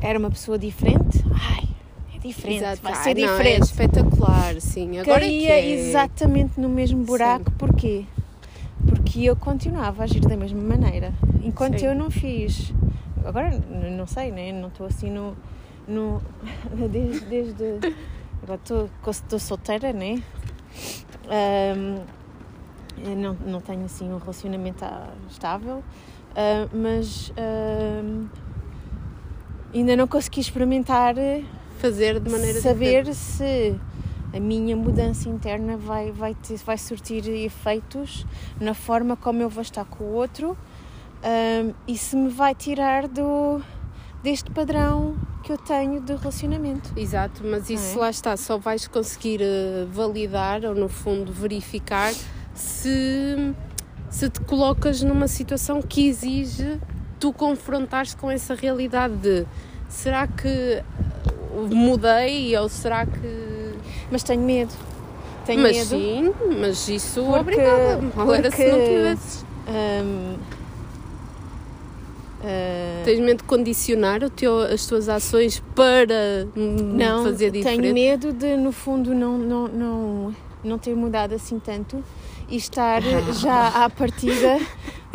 era 0.00 0.18
uma 0.18 0.30
pessoa 0.30 0.58
diferente. 0.58 1.24
Ai, 1.32 1.68
é 2.14 2.18
diferente, 2.20 2.58
Exato. 2.62 2.82
vai 2.82 2.92
Ah, 2.92 2.96
ser 2.96 3.14
não, 3.16 3.24
É 3.24 3.30
diferente. 3.32 3.62
espetacular, 3.64 4.60
sim. 4.60 4.98
Agora 4.98 5.24
é 5.26 5.28
que 5.28 5.46
Caía 5.46 5.52
é. 5.60 5.70
exatamente 5.72 6.60
no 6.60 6.68
mesmo 6.68 7.02
buraco, 7.04 7.50
porquê? 7.52 8.04
Porque 8.88 9.24
eu 9.24 9.34
continuava 9.36 10.02
a 10.02 10.04
agir 10.04 10.20
da 10.20 10.36
mesma 10.36 10.62
maneira. 10.62 11.12
Enquanto 11.42 11.80
Sim. 11.80 11.86
eu 11.86 11.94
não 11.94 12.10
fiz. 12.10 12.72
Agora 13.24 13.50
não 13.96 14.06
sei, 14.06 14.30
né? 14.30 14.52
não 14.52 14.68
estou 14.68 14.86
assim 14.86 15.10
no. 15.10 15.36
No 15.88 16.22
desde. 16.90 17.24
desde 17.26 17.78
agora 18.42 18.60
estou- 18.62 19.38
solteira, 19.38 19.92
né? 19.92 20.22
Eu 23.04 23.16
não, 23.16 23.34
não 23.34 23.60
tenho 23.60 23.84
assim 23.84 24.10
um 24.12 24.18
relacionamento 24.18 24.84
estável, 25.30 25.82
ah, 26.34 26.68
mas 26.72 27.32
ainda 29.72 29.96
não 29.96 30.06
consegui 30.06 30.40
experimentar 30.40 31.14
Fazer 31.78 32.18
de 32.18 32.30
maneira 32.30 32.60
saber 32.60 33.04
diferente. 33.04 33.14
se 33.14 33.80
a 34.34 34.40
minha 34.40 34.76
mudança 34.76 35.28
interna 35.28 35.76
vai, 35.76 36.10
vai, 36.10 36.34
ter, 36.34 36.56
vai 36.58 36.76
surtir 36.76 37.26
efeitos 37.28 38.26
na 38.60 38.74
forma 38.74 39.16
como 39.16 39.40
eu 39.42 39.48
vou 39.48 39.62
estar 39.62 39.84
com 39.84 40.04
o 40.04 40.12
outro 40.14 40.56
ahm, 41.22 41.72
e 41.86 41.96
se 41.96 42.16
me 42.16 42.28
vai 42.28 42.54
tirar 42.54 43.06
do, 43.06 43.62
deste 44.22 44.50
padrão 44.50 45.16
que 45.42 45.52
eu 45.52 45.58
tenho 45.58 46.00
de 46.00 46.14
relacionamento. 46.14 46.90
Exato, 46.96 47.42
mas 47.44 47.70
isso 47.70 47.96
é? 47.98 48.00
lá 48.02 48.10
está, 48.10 48.36
só 48.36 48.58
vais 48.58 48.86
conseguir 48.86 49.40
eh, 49.40 49.86
validar 49.92 50.64
ou 50.64 50.74
no 50.74 50.88
fundo 50.88 51.32
verificar 51.32 52.12
se, 52.54 53.54
se 54.10 54.28
te 54.28 54.40
colocas 54.40 55.02
numa 55.02 55.28
situação 55.28 55.80
que 55.80 56.08
exige 56.08 56.78
tu 57.20 57.32
confrontares 57.32 58.14
com 58.14 58.30
essa 58.30 58.54
realidade 58.54 59.14
de 59.16 59.46
será 59.88 60.26
que 60.26 60.82
mudei 61.70 62.56
ou 62.56 62.68
será 62.68 63.06
que. 63.06 63.74
Mas 64.10 64.22
tenho 64.22 64.42
medo. 64.42 64.72
Tenho 65.46 65.62
mas 65.62 65.76
medo. 65.76 65.88
sim, 65.88 66.32
mas 66.60 66.88
isso 66.88 67.22
Porque- 67.22 67.38
obrigada. 67.40 68.00
Mal 68.14 68.34
era 68.34 68.50
se 68.50 68.64
não 68.66 68.70
porque- 68.78 68.86
tivesses. 68.88 69.44
ahm, 69.66 70.36
ah, 72.42 73.02
Tens 73.04 73.18
medo 73.20 73.38
de 73.38 73.44
condicionar 73.44 74.22
o 74.22 74.30
teu, 74.30 74.58
as 74.60 74.86
tuas 74.86 75.08
ações 75.08 75.62
para 75.74 76.46
não, 76.54 77.24
fazer 77.24 77.50
diferente? 77.50 77.80
tenho 77.80 77.94
medo 77.94 78.32
de, 78.32 78.56
no 78.56 78.72
fundo, 78.72 79.14
não, 79.14 79.38
não, 79.38 79.68
não, 79.68 80.36
não 80.62 80.78
ter 80.78 80.94
mudado 80.94 81.34
assim 81.34 81.58
tanto 81.58 82.02
e 82.48 82.56
estar 82.56 83.02
já 83.40 83.84
à 83.84 83.90
partida 83.90 84.58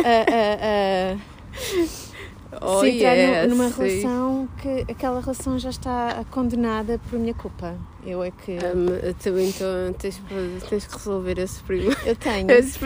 a, 0.04 1.14
a, 1.14 2.13
Oh, 2.62 2.80
se 2.82 2.90
entrar 2.90 3.14
yes, 3.16 3.50
numa 3.50 3.70
sim. 3.70 3.84
relação 3.84 4.50
que 4.62 4.86
aquela 4.92 5.20
relação 5.20 5.58
já 5.60 5.70
está 5.70 6.24
condenada 6.32 7.00
por 7.10 7.18
minha 7.20 7.34
culpa. 7.34 7.76
Eu 8.06 8.24
é 8.24 8.32
que. 8.32 8.52
Hum, 8.54 9.14
tu 9.22 9.30
então 9.40 9.94
tens, 9.98 10.22
tens 10.70 10.86
que 10.88 10.94
resolver 10.98 11.40
esse 11.40 11.62
primeiro. 11.64 11.96
eu 12.06 12.16
tenho. 12.16 12.52
Esse, 12.52 12.78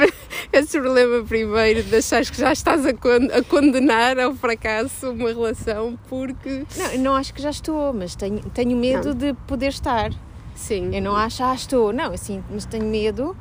esse 0.53 0.80
problema 0.80 1.23
primeiro 1.23 1.84
de 1.84 1.95
achares 1.95 2.30
que 2.30 2.38
já 2.39 2.53
estás 2.53 2.86
a, 2.86 2.93
con- 2.93 3.30
a 3.34 3.43
condenar 3.43 4.19
ao 4.19 4.34
fracasso 4.36 5.12
uma 5.12 5.30
relação 5.30 5.97
porque 6.08 6.63
Não, 6.77 6.97
não 6.99 7.15
acho 7.15 7.34
que 7.34 7.41
já 7.41 7.49
estou, 7.49 7.93
mas 7.93 8.15
tenho, 8.15 8.39
tenho 8.51 8.77
medo 8.77 9.13
de 9.15 9.34
poder 9.47 9.69
estar. 9.69 10.12
sim, 10.56 10.95
Eu 10.95 11.01
não 11.01 11.15
acho, 11.15 11.43
ah, 11.43 11.53
estou. 11.56 11.91
Não, 11.91 12.12
assim, 12.13 12.43
mas 12.51 12.65
tenho 12.65 12.86
medo, 12.86 13.36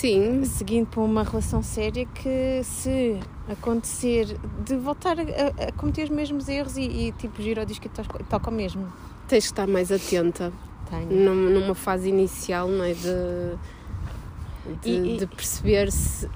sim, 0.00 0.44
seguindo 0.44 0.86
para 0.86 1.00
uma 1.00 1.22
relação 1.22 1.62
séria, 1.62 2.04
que 2.06 2.60
se 2.62 3.18
acontecer 3.48 4.36
de 4.64 4.76
voltar 4.76 5.16
a, 5.18 5.22
a- 5.68 5.72
cometer 5.72 6.04
os 6.04 6.10
mesmos 6.10 6.48
erros 6.48 6.76
e, 6.76 6.82
e 6.82 7.12
tipo, 7.12 7.40
gira 7.40 7.62
o 7.62 7.66
disco 7.66 7.86
e 7.86 7.88
toca, 8.24 8.50
o 8.50 8.52
mesmo. 8.52 8.86
tens 9.26 9.44
que 9.44 9.52
estar 9.52 9.66
mais 9.66 9.90
atenta 9.90 10.52
Tenho. 10.90 11.06
num- 11.10 11.50
numa 11.50 11.74
fase 11.74 12.08
inicial, 12.08 12.68
não 12.68 12.84
é? 12.84 12.92
De, 12.92 13.56
de, 14.82 14.90
E- 14.90 15.14
e- 15.14 15.18
de 15.18 15.26
perceber 15.26 15.90
se. 15.90 16.28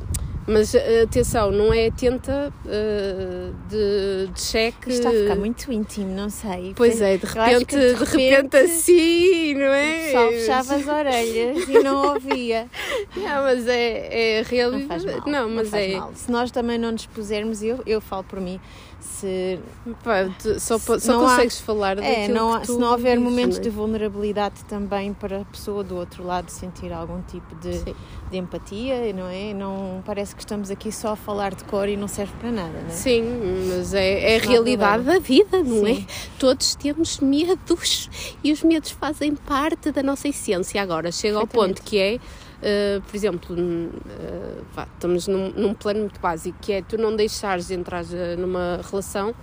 Mas 0.50 0.74
eh, 0.74 1.02
atenção, 1.02 1.52
não 1.52 1.72
é 1.72 1.86
atenta 1.86 2.52
eh, 2.66 3.50
de, 3.68 4.32
de 4.32 4.40
cheque. 4.40 4.90
Isto 4.90 5.06
está 5.06 5.10
a 5.10 5.12
ficar 5.12 5.36
muito 5.36 5.72
íntimo, 5.72 6.12
não 6.12 6.28
sei. 6.28 6.74
Pois 6.74 7.00
é, 7.00 7.16
de 7.16 7.24
repente, 7.24 7.64
que 7.66 7.76
de 7.76 8.04
repente, 8.04 8.56
assim, 8.56 9.54
não 9.54 9.66
é? 9.72 10.04
pessoal 10.06 10.30
fechava 10.30 10.74
as 10.74 10.88
orelhas 10.88 11.68
e 11.68 11.78
não 11.78 12.14
ouvia. 12.14 12.68
Não, 13.16 13.42
mas 13.42 13.66
é, 13.66 14.38
é 14.38 14.42
Não 14.42 14.48
realidade. 14.48 14.86
faz 14.86 15.04
mal. 15.04 15.22
Não, 15.26 15.50
mas 15.50 15.68
faz 15.68 15.92
é. 15.92 15.96
mal. 15.96 16.12
Se 16.14 16.30
nós 16.30 16.50
também 16.50 16.78
não 16.78 16.92
nos 16.92 17.06
pusermos, 17.06 17.62
eu, 17.62 17.80
eu 17.86 18.00
falo 18.00 18.24
por 18.24 18.40
mim, 18.40 18.60
se, 19.04 19.58
Pá, 20.04 20.28
tu 20.42 20.58
só 20.60 20.78
Se 20.78 21.00
só 21.00 21.12
não 21.12 21.26
há- 21.26 21.30
consegues 21.30 21.60
falar 21.60 21.98
é, 21.98 22.02
daquilo 22.02 22.34
não, 22.34 22.54
há- 22.54 22.60
que 22.60 22.66
se 22.66 22.78
não 22.78 22.90
houver 22.92 23.16
vives, 23.18 23.30
momentos 23.32 23.58
é? 23.58 23.60
de 23.60 23.70
vulnerabilidade 23.70 24.64
também 24.68 25.12
para 25.12 25.40
a 25.40 25.44
pessoa 25.44 25.82
do 25.82 25.96
outro 25.96 26.24
lado 26.24 26.48
sentir 26.50 26.92
algum 26.92 27.20
tipo 27.22 27.54
de, 27.56 27.78
Sim. 27.78 27.94
de 28.30 28.36
empatia, 28.38 29.12
não 29.12 29.28
é? 29.28 29.54
Não 29.54 30.02
parece 30.04 30.34
que 30.34 30.42
estamos 30.42 30.70
aqui 30.70 30.90
só 30.92 31.12
a 31.12 31.16
falar 31.16 31.54
de 31.54 31.64
cor 31.64 31.88
e 31.88 31.96
não 31.96 32.08
serve 32.08 32.32
para 32.40 32.50
nada, 32.52 32.80
não 32.82 32.88
é? 32.88 32.90
Sim, 32.90 33.22
mas 33.68 33.94
é, 33.94 34.34
é 34.34 34.36
a 34.36 34.40
realidade 34.40 35.04
da 35.04 35.18
vida, 35.18 35.62
não 35.62 35.84
Sim. 35.86 36.06
é? 36.08 36.12
Todos 36.38 36.74
temos 36.74 37.18
medos 37.20 38.08
e 38.44 38.52
os 38.52 38.62
medos 38.62 38.90
fazem 38.90 39.34
parte 39.34 39.90
da 39.92 40.02
nossa 40.02 40.28
essência. 40.28 40.80
Agora, 40.82 41.10
chega 41.12 41.38
ao 41.38 41.46
ponto 41.46 41.82
que 41.82 41.98
é, 41.98 42.18
eh, 42.62 43.00
por 43.06 43.16
exemplo, 43.16 43.56
eh, 43.58 44.58
vá, 44.74 44.86
estamos 44.94 45.26
num, 45.28 45.50
num 45.50 45.74
plano 45.74 46.00
muito 46.00 46.20
básico, 46.20 46.56
que 46.60 46.72
é 46.72 46.82
tu 46.82 46.96
não 46.98 47.14
deixares 47.14 47.68
de 47.68 47.74
entrar 47.74 48.04
eh, 48.12 48.36
numa 48.36 48.80
relação 48.90 49.34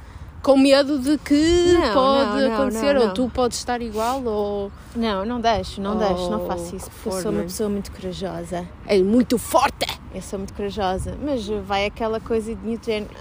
com 0.43 0.55
medo 0.55 0.99
de 0.99 1.17
que 1.17 1.73
Não, 1.73 1.93
pode 1.93 2.41
não, 2.41 2.47
não, 2.49 2.53
acontecer, 2.53 2.93
não, 2.93 3.01
ou 3.01 3.07
não. 3.07 3.13
tu 3.13 3.29
podes 3.33 3.57
estar 3.57 3.81
igual, 3.81 4.23
ou 4.23 4.71
Não, 4.95 5.25
não 5.25 5.41
deixo, 5.41 5.81
não 5.81 5.97
deixo, 5.97 6.29
não 6.29 6.43
Oh, 6.43 6.47
faço 6.47 6.75
isso, 6.75 6.85
que 6.89 6.95
porque 6.95 7.09
eu 7.09 7.11
for, 7.13 7.21
sou 7.21 7.31
uma 7.31 7.37
não 7.37 7.43
é? 7.43 7.47
pessoa 7.47 7.69
muito 7.69 7.91
corajosa. 7.91 8.67
é 8.85 8.99
muito 8.99 9.37
forte. 9.37 9.85
Eu 10.15 10.21
sou 10.21 10.39
muito 10.39 10.53
corajosa, 10.53 11.15
mas 11.21 11.45
vai 11.65 11.85
aquela 11.85 12.19
coisa 12.19 12.55
de 12.55 12.79
género. 12.83 13.11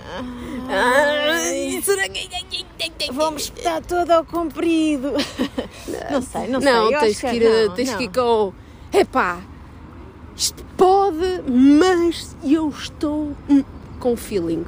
Ai, 0.69 1.83
Vamos 3.13 3.43
espetar 3.45 3.83
todo 3.85 4.11
ao 4.11 4.25
comprido. 4.25 5.13
Não 6.11 6.23
sei, 6.23 6.49
não, 6.49 6.61
Não, 6.61 6.87
sei. 6.87 6.95
eu 6.97 7.01
tens 7.01 7.21
que 7.21 7.27
ir, 7.27 7.43
não, 7.69 7.75
tens 7.75 7.91
não. 7.91 7.99
que 7.99 8.05
ir 8.05 8.09
com. 8.11 8.53
Epá, 8.93 9.41
pode, 10.77 11.43
mas 11.51 12.37
eu 12.45 12.69
estou 12.69 13.33
hum, 13.49 13.65
com 13.99 14.17
feeling. 14.17 14.65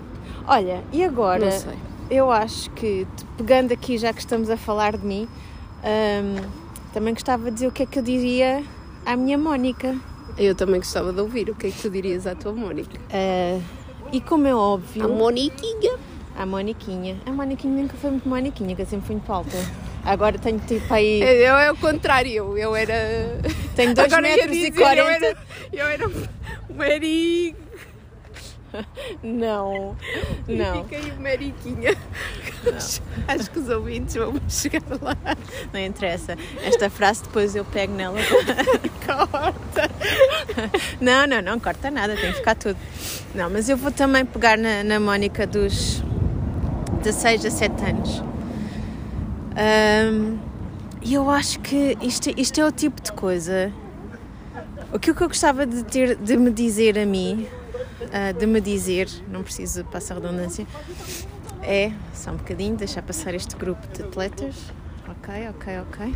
Olha, 0.46 0.82
e 0.92 1.04
agora? 1.04 1.44
Não 1.44 1.52
sei. 1.52 1.74
Eu 2.10 2.30
acho 2.30 2.70
que, 2.70 3.06
pegando 3.36 3.72
aqui, 3.72 3.98
já 3.98 4.12
que 4.12 4.20
estamos 4.20 4.48
a 4.48 4.56
falar 4.56 4.96
de 4.96 5.04
mim, 5.04 5.28
hum, 5.84 6.48
também 6.92 7.12
gostava 7.12 7.44
de 7.44 7.50
dizer 7.50 7.66
o 7.66 7.72
que 7.72 7.82
é 7.82 7.86
que 7.86 7.98
eu 7.98 8.02
diria 8.02 8.64
à 9.04 9.14
minha 9.16 9.36
Mónica. 9.36 9.94
Eu 10.38 10.54
também 10.54 10.80
gostava 10.80 11.12
de 11.12 11.20
ouvir 11.20 11.50
o 11.50 11.54
que 11.54 11.66
é 11.66 11.70
que 11.70 11.80
tu 11.82 11.90
dirias 11.90 12.26
à 12.26 12.34
tua 12.34 12.52
Mónica. 12.52 12.98
Ah, 13.12 13.60
e 14.12 14.20
como 14.20 14.46
é 14.46 14.54
óbvio, 14.54 15.04
A 15.04 15.08
Moniquinha. 15.08 15.98
à 16.38 16.46
Moniquinha. 16.46 17.16
A 17.26 17.32
Moniquinha 17.32 17.82
nunca 17.82 17.96
foi 17.96 18.10
muito 18.10 18.28
Moniquinha, 18.28 18.74
que 18.74 18.82
eu 18.82 18.86
sempre 18.86 19.06
fui 19.06 19.16
muito 19.16 19.30
alta. 19.30 19.56
Agora 20.08 20.38
tenho 20.38 20.58
tipo 20.60 20.92
aí. 20.94 21.20
Eu 21.20 21.54
é 21.54 21.70
o 21.70 21.76
contrário, 21.76 22.56
eu, 22.56 22.74
era. 22.74 22.94
Tenho 23.76 23.94
2 23.94 24.10
Agora 24.10 24.26
ia 24.26 24.36
metros 24.36 24.56
e 24.56 24.70
dizer, 24.70 24.70
40. 24.70 25.02
Eu 25.02 25.06
era, 25.06 25.36
eu 25.70 25.86
era 25.86 26.10
Mary. 26.74 27.54
Não, 29.22 29.96
não. 30.46 30.84
Fiquei 30.84 31.12
Mariquinha. 31.12 31.94
Acho 33.28 33.50
que 33.50 33.58
os 33.58 33.68
ouvintes 33.68 34.14
vão 34.14 34.34
chegar 34.48 34.82
lá. 35.00 35.16
Não 35.72 35.80
interessa. 35.80 36.36
Esta 36.62 36.88
frase 36.88 37.24
depois 37.24 37.54
eu 37.54 37.64
pego 37.66 37.92
nela. 37.94 38.18
Corta. 39.04 39.90
Não, 41.00 41.26
não, 41.26 41.42
não 41.42 41.60
corta 41.60 41.90
nada, 41.90 42.14
tem 42.14 42.30
que 42.30 42.38
ficar 42.38 42.54
tudo. 42.54 42.78
Não, 43.34 43.50
mas 43.50 43.68
eu 43.68 43.76
vou 43.76 43.90
também 43.90 44.24
pegar 44.24 44.56
na, 44.56 44.82
na 44.84 45.00
Mónica 45.00 45.46
dos 45.46 46.02
16 47.02 47.44
a 47.44 47.50
7 47.50 47.84
anos. 47.84 48.22
Ahm, 49.58 50.38
E 51.00 51.14
eu 51.14 51.30
acho 51.30 51.60
que 51.60 51.96
isto, 52.02 52.28
isto 52.36 52.60
é 52.60 52.66
o 52.66 52.72
tipo 52.72 53.00
de 53.00 53.12
coisa. 53.12 53.72
O 54.92 54.98
que 54.98 55.10
eu 55.10 55.14
gostava 55.14 55.64
de 55.66 55.84
ter 55.84 56.16
de 56.16 56.36
me 56.36 56.50
dizer 56.50 56.98
a 56.98 57.06
mim, 57.06 57.46
uh, 58.02 58.36
de 58.38 58.46
me 58.46 58.60
dizer, 58.60 59.08
não 59.28 59.42
preciso 59.42 59.84
passar 59.84 60.14
redundância, 60.14 60.66
é 61.62 61.92
só 62.14 62.32
um 62.32 62.36
bocadinho, 62.36 62.76
deixar 62.76 63.02
passar 63.02 63.34
este 63.34 63.54
grupo 63.54 63.86
de 63.88 64.02
atletas. 64.02 64.56
Ok, 65.08 65.48
ok, 65.50 65.78
ok. 65.80 66.14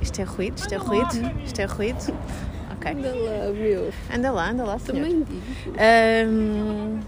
Isto 0.00 0.20
é 0.20 0.24
ruído, 0.24 0.58
isto 0.58 0.74
é 0.74 0.76
ruído, 0.78 1.42
isto 1.44 1.60
é 1.60 1.64
ruído. 1.64 2.14
Ok. 2.72 2.90
Anda 2.90 3.14
lá, 3.14 3.52
meu. 3.52 3.92
Anda 4.14 4.30
lá, 4.32 4.50
anda 4.50 4.64
lá, 4.64 4.78
senhor. 4.78 5.06
Também 5.06 5.22
digo. 5.22 5.42
Um, 6.28 7.00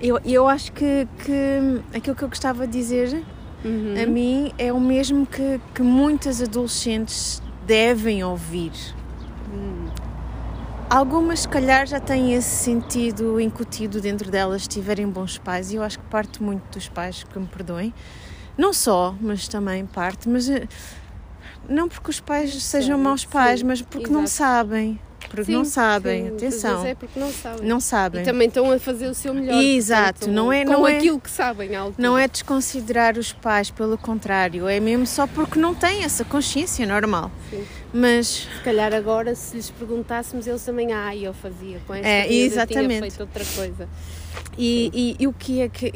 eu, 0.00 0.20
eu 0.24 0.48
acho 0.48 0.72
que, 0.72 1.06
que 1.24 1.96
aquilo 1.96 2.16
que 2.16 2.22
eu 2.22 2.28
gostava 2.28 2.66
de 2.66 2.72
dizer 2.72 3.22
Uhum. 3.64 3.94
a 4.02 4.06
mim 4.06 4.52
é 4.58 4.72
o 4.72 4.78
mesmo 4.78 5.24
que, 5.26 5.60
que 5.74 5.82
muitas 5.82 6.42
adolescentes 6.42 7.42
devem 7.66 8.22
ouvir. 8.22 8.72
Hum. 9.52 9.86
Algumas, 10.90 11.40
se 11.40 11.48
calhar, 11.48 11.86
já 11.86 11.98
têm 11.98 12.34
esse 12.34 12.50
sentido 12.50 13.40
incutido 13.40 14.00
dentro 14.00 14.30
delas, 14.30 14.62
se 14.62 14.68
tiverem 14.68 15.08
bons 15.08 15.38
pais, 15.38 15.72
e 15.72 15.76
eu 15.76 15.82
acho 15.82 15.98
que 15.98 16.04
parte 16.06 16.42
muito 16.42 16.62
dos 16.70 16.88
pais, 16.88 17.24
que 17.24 17.38
me 17.38 17.46
perdoem. 17.46 17.92
Não 18.56 18.72
só, 18.72 19.16
mas 19.20 19.48
também 19.48 19.84
parte, 19.86 20.28
mas 20.28 20.48
eh, 20.48 20.68
não 21.68 21.88
porque 21.88 22.10
os 22.10 22.20
pais 22.20 22.62
sejam 22.62 22.96
Sim, 22.98 23.02
maus 23.02 23.24
pais, 23.24 23.60
sim, 23.60 23.66
mas 23.66 23.82
porque 23.82 24.10
não 24.10 24.24
exato. 24.24 24.36
sabem. 24.36 25.00
Porque 25.28 25.50
não 25.52 25.64
Sim, 25.64 25.70
sabem, 25.70 26.28
sim, 26.28 26.36
atenção. 26.36 26.86
É 26.86 26.94
porque 26.94 27.18
não 27.18 27.32
sabem. 27.32 27.68
Não 27.68 27.80
sabem. 27.80 28.22
E 28.22 28.24
também 28.24 28.46
estão 28.48 28.70
a 28.70 28.78
fazer 28.78 29.08
o 29.08 29.14
seu 29.14 29.34
melhor. 29.34 29.62
Exato, 29.62 30.20
portanto, 30.20 30.34
não 30.34 30.52
é- 30.52 30.64
Com 30.64 30.72
não 30.72 30.86
é- 30.88 30.96
aquilo 30.98 31.20
que 31.20 31.30
sabem. 31.30 31.70
Não 31.98 32.16
é 32.16 32.28
desconsiderar 32.28 33.18
os 33.18 33.32
pais, 33.32 33.70
pelo 33.70 33.98
contrário, 33.98 34.68
é 34.68 34.78
mesmo 34.78 35.06
só 35.06 35.26
porque 35.26 35.58
não 35.58 35.74
têm 35.74 36.04
essa 36.04 36.24
consciência 36.24 36.86
normal. 36.86 37.30
Sim. 37.50 37.64
Mas 37.92 38.26
Se 38.58 38.62
calhar 38.64 38.92
agora, 38.94 39.34
se 39.34 39.56
lhes 39.56 39.70
perguntássemos, 39.70 40.46
eles 40.46 40.64
também, 40.64 40.92
ah, 40.92 41.14
eu 41.16 41.32
fazia 41.34 41.80
com 41.86 41.94
esta 41.94 42.08
É, 42.08 42.32
exatamente. 42.32 42.88
tinha 42.88 43.00
feito 43.00 43.20
outra 43.20 43.44
coisa. 43.56 43.88
E, 44.58 44.90
e, 45.18 45.22
e 45.22 45.26
o 45.26 45.32
que 45.32 45.60
é 45.60 45.68
que 45.68 45.92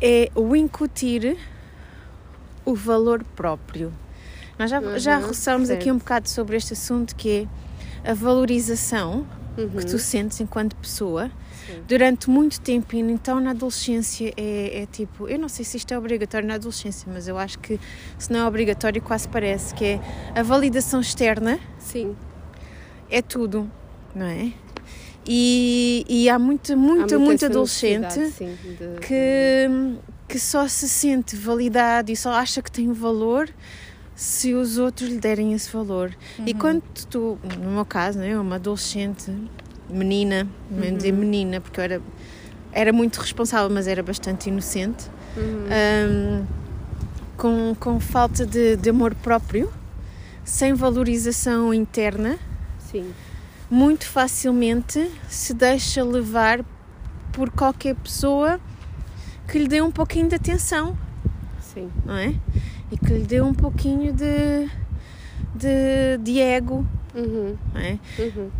é 0.00 0.30
o 0.34 0.54
incutir 0.56 1.36
o 2.64 2.74
valor 2.74 3.22
próprio. 3.36 3.92
Nós 4.58 4.70
já, 4.70 4.98
já 4.98 5.18
Uhum, 5.18 5.26
roçamos 5.26 5.70
aqui 5.70 5.90
um 5.90 5.98
bocado 5.98 6.28
sobre 6.28 6.56
este 6.56 6.72
assunto 6.72 7.14
que 7.16 7.48
é 8.04 8.10
a 8.10 8.14
valorização 8.14 9.26
Uhum. 9.56 9.68
que 9.68 9.86
tu 9.86 9.98
sentes 10.00 10.40
enquanto 10.40 10.74
pessoa 10.74 11.30
Sim. 11.64 11.80
durante 11.86 12.28
muito 12.28 12.60
tempo 12.60 12.96
e 12.96 12.98
então 12.98 13.38
na 13.38 13.50
adolescência 13.50 14.32
é, 14.36 14.82
é 14.82 14.86
tipo, 14.86 15.28
eu 15.28 15.38
não 15.38 15.48
sei 15.48 15.64
se 15.64 15.76
isto 15.76 15.94
é 15.94 15.98
obrigatório 15.98 16.46
na 16.48 16.54
adolescência, 16.54 17.08
mas 17.12 17.28
eu 17.28 17.38
acho 17.38 17.60
que 17.60 17.78
se 18.18 18.32
não 18.32 18.40
é 18.40 18.46
obrigatório 18.48 19.00
quase 19.00 19.28
parece 19.28 19.72
que 19.72 19.84
é 19.84 20.00
a 20.34 20.42
validação 20.42 21.00
externa 21.00 21.60
Sim, 21.78 22.16
é 23.08 23.22
tudo, 23.22 23.70
não 24.12 24.26
é? 24.26 24.52
E, 25.24 26.04
e 26.08 26.28
há 26.28 26.36
muita, 26.38 26.72
Há 26.72 26.76
muita, 26.76 27.16
muito 27.18 27.44
essa 27.44 27.46
adolescente 27.46 28.30
sim, 28.30 28.58
de- 28.76 29.00
que, 29.06 29.68
que 30.28 30.38
só 30.40 30.66
se 30.66 30.88
sente 30.88 31.36
validado 31.36 32.10
e 32.10 32.16
só 32.16 32.32
acha 32.32 32.60
que 32.60 32.72
tem 32.72 32.92
valor 32.92 33.48
se 34.14 34.54
os 34.54 34.78
outros 34.78 35.08
lhe 35.08 35.18
derem 35.18 35.52
esse 35.54 35.70
valor. 35.70 36.14
E 36.46 36.54
quando 36.54 36.82
tu, 37.10 37.38
no 37.60 37.70
meu 37.72 37.84
caso, 37.84 38.18
né, 38.18 38.38
uma 38.38 38.56
adolescente, 38.56 39.32
menina, 39.90 40.46
não 40.70 40.78
vou 40.82 40.96
dizer 40.96 41.12
menina, 41.12 41.60
porque 41.60 41.80
eu 41.80 41.84
era, 41.84 42.02
era 42.72 42.92
muito 42.92 43.20
responsável, 43.20 43.68
mas 43.70 43.86
era 43.86 44.02
bastante 44.02 44.48
inocente, 44.48 45.06
Uhum. 45.36 45.66
hum, 45.68 46.46
com, 47.36 47.74
com 47.80 47.98
falta 47.98 48.46
de, 48.46 48.76
de 48.76 48.90
amor 48.90 49.14
próprio, 49.16 49.72
sem 50.44 50.72
valorização 50.74 51.74
interna, 51.74 52.38
Sim, 52.78 53.12
muito 53.68 54.06
facilmente 54.06 55.10
se 55.28 55.52
deixa 55.52 56.04
levar 56.04 56.64
por 57.32 57.50
qualquer 57.50 57.96
pessoa 57.96 58.60
que 59.48 59.58
lhe 59.58 59.66
dê 59.66 59.82
um 59.82 59.90
pouquinho 59.90 60.28
de 60.28 60.36
atenção, 60.36 60.96
sim. 61.60 61.90
não 62.04 62.14
é? 62.14 62.34
E 62.92 62.96
que 62.98 63.12
lhe 63.12 63.24
dê 63.24 63.40
um 63.40 63.54
pouquinho 63.54 64.12
de, 64.12 64.68
de, 65.54 66.18
de 66.22 66.40
ego, 66.40 66.86
Uhum. 67.14 67.56
não 67.72 67.80
é? 67.80 67.98
Uhum. 68.18 68.50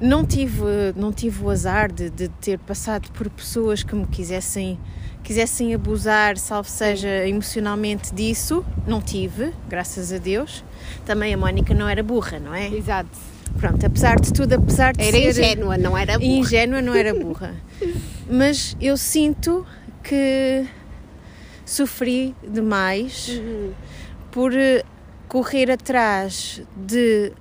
Não 0.00 0.24
tive, 0.24 0.62
não 0.96 1.12
tive 1.12 1.44
o 1.44 1.50
azar 1.50 1.92
de, 1.92 2.08
de 2.08 2.28
ter 2.28 2.58
passado 2.58 3.10
por 3.12 3.28
pessoas 3.28 3.82
que 3.82 3.94
me 3.94 4.06
quisessem, 4.06 4.78
quisessem 5.22 5.74
abusar, 5.74 6.38
salvo 6.38 6.68
seja 6.70 7.26
emocionalmente 7.28 8.14
disso. 8.14 8.64
Não 8.86 9.02
tive, 9.02 9.52
graças 9.68 10.10
a 10.10 10.16
Deus. 10.16 10.64
Também 11.04 11.34
a 11.34 11.36
Mónica 11.36 11.74
não 11.74 11.86
era 11.86 12.02
burra, 12.02 12.38
não 12.38 12.54
é? 12.54 12.68
Exato. 12.68 13.10
Pronto, 13.58 13.84
apesar 13.84 14.18
de 14.18 14.32
tudo, 14.32 14.54
apesar 14.54 14.94
de 14.94 15.02
Era 15.02 15.12
ser... 15.18 15.28
ingênua, 15.28 15.76
não 15.76 15.98
era 15.98 16.14
burra. 16.18 16.24
ingênua, 16.32 16.80
não 16.80 16.94
era 16.94 17.12
burra. 17.12 17.54
Mas 18.30 18.74
eu 18.80 18.96
sinto 18.96 19.66
que 20.02 20.64
sofri 21.72 22.34
demais 22.46 23.28
Uhum. 23.28 23.72
por 24.30 24.52
eh, 24.54 24.82
correr 25.28 25.70
atrás 25.70 26.60
de 26.76 27.32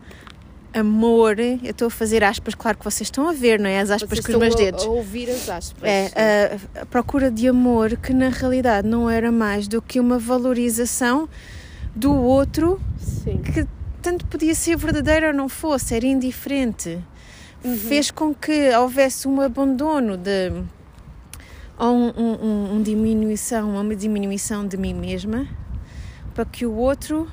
amor. 0.73 1.39
Eu 1.39 1.57
estou 1.63 1.87
a 1.87 1.91
fazer 1.91 2.23
aspas, 2.23 2.53
claro 2.55 2.77
que 2.77 2.83
vocês 2.83 3.07
estão 3.07 3.27
a 3.27 3.33
ver, 3.33 3.59
não 3.59 3.69
é? 3.69 3.79
As 3.79 3.89
aspas 3.89 4.09
Vocês 4.19 4.25
com 4.25 4.33
os 4.33 4.37
meus 4.39 4.53
estão 4.53 4.67
a- 4.67 4.71
dedos. 4.71 4.85
A 4.85 4.89
ouvir 4.89 5.29
as 5.29 5.49
aspas. 5.49 5.83
É, 5.89 6.57
a, 6.75 6.81
a 6.81 6.85
procura 6.85 7.31
de 7.31 7.47
amor 7.47 7.97
que 7.97 8.13
na 8.13 8.29
realidade 8.29 8.87
não 8.87 9.09
era 9.09 9.31
mais 9.31 9.67
do 9.67 9.81
que 9.81 9.99
uma 9.99 10.19
valorização 10.19 11.27
do 11.95 12.13
outro 12.15 12.79
Sim. 12.99 13.37
que 13.39 13.65
tanto 14.01 14.25
podia 14.27 14.53
ser 14.55 14.77
verdadeiro 14.77 15.27
ou 15.27 15.33
não 15.33 15.49
fosse, 15.49 15.95
era 15.95 16.05
indiferente. 16.05 16.99
Fez 17.89 18.09
com 18.09 18.33
que 18.33 18.69
houvesse 18.75 19.27
um 19.27 19.41
abandono 19.41 20.15
de 20.15 20.49
ou 21.79 21.95
um, 21.95 22.09
um, 22.17 22.73
um- 22.75 22.81
diminuição, 22.83 23.73
uma 23.79 23.95
diminuição 23.95 24.67
de 24.67 24.75
mim 24.77 24.93
mesma 24.93 25.47
para 26.35 26.43
que 26.45 26.65
o 26.65 26.73
outro 26.75 27.27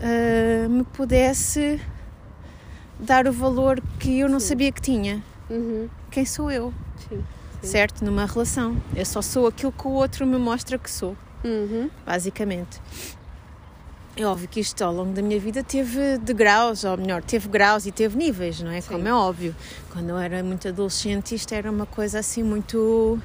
ah, 0.00 0.68
me 0.68 0.84
pudesse 0.84 1.80
dar 2.98 3.26
o 3.26 3.32
valor 3.32 3.80
que 3.98 4.18
eu 4.20 4.28
não 4.28 4.38
Sim. 4.40 4.46
sabia 4.48 4.72
que 4.72 4.80
tinha. 4.80 5.22
Uhum. 5.48 5.88
Quem 6.10 6.24
sou 6.24 6.50
eu? 6.50 6.72
Sim. 7.08 7.22
Sim. 7.62 7.66
Certo? 7.68 8.04
Numa 8.04 8.24
relação. 8.26 8.76
Eu 8.94 9.04
só 9.04 9.20
sou 9.22 9.46
aquilo 9.46 9.72
que 9.72 9.86
o 9.86 9.90
outro 9.90 10.26
me 10.26 10.38
mostra 10.38 10.78
que 10.78 10.90
sou 10.90 11.16
Uhum. 11.44 11.88
basicamente. 12.06 12.80
É 14.20 14.26
óbvio 14.26 14.46
que 14.48 14.60
isto 14.60 14.82
ao 14.84 14.92
longo 14.92 15.14
da 15.14 15.22
minha 15.22 15.40
vida 15.40 15.64
teve 15.64 16.18
degraus, 16.18 16.84
ou 16.84 16.94
melhor, 16.98 17.22
teve 17.22 17.48
graus 17.48 17.86
e 17.86 17.90
teve 17.90 18.18
níveis, 18.18 18.60
não 18.60 18.70
é? 18.70 18.78
Sim. 18.78 18.90
Como 18.92 19.08
é 19.08 19.14
óbvio. 19.14 19.56
Quando 19.90 20.10
eu 20.10 20.18
era 20.18 20.42
muito 20.44 20.68
adolescente, 20.68 21.34
isto 21.34 21.54
era 21.54 21.70
uma 21.70 21.86
coisa 21.86 22.18
assim 22.18 22.42
muito. 22.42 23.18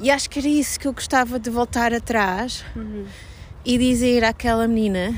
E 0.00 0.10
acho 0.10 0.30
que 0.30 0.38
era 0.38 0.48
isso 0.48 0.80
que 0.80 0.88
eu 0.88 0.94
gostava 0.94 1.38
de 1.38 1.50
voltar 1.50 1.92
atrás 1.92 2.64
Uhum. 2.74 3.04
e 3.66 3.76
dizer 3.76 4.24
àquela 4.24 4.66
menina: 4.66 5.14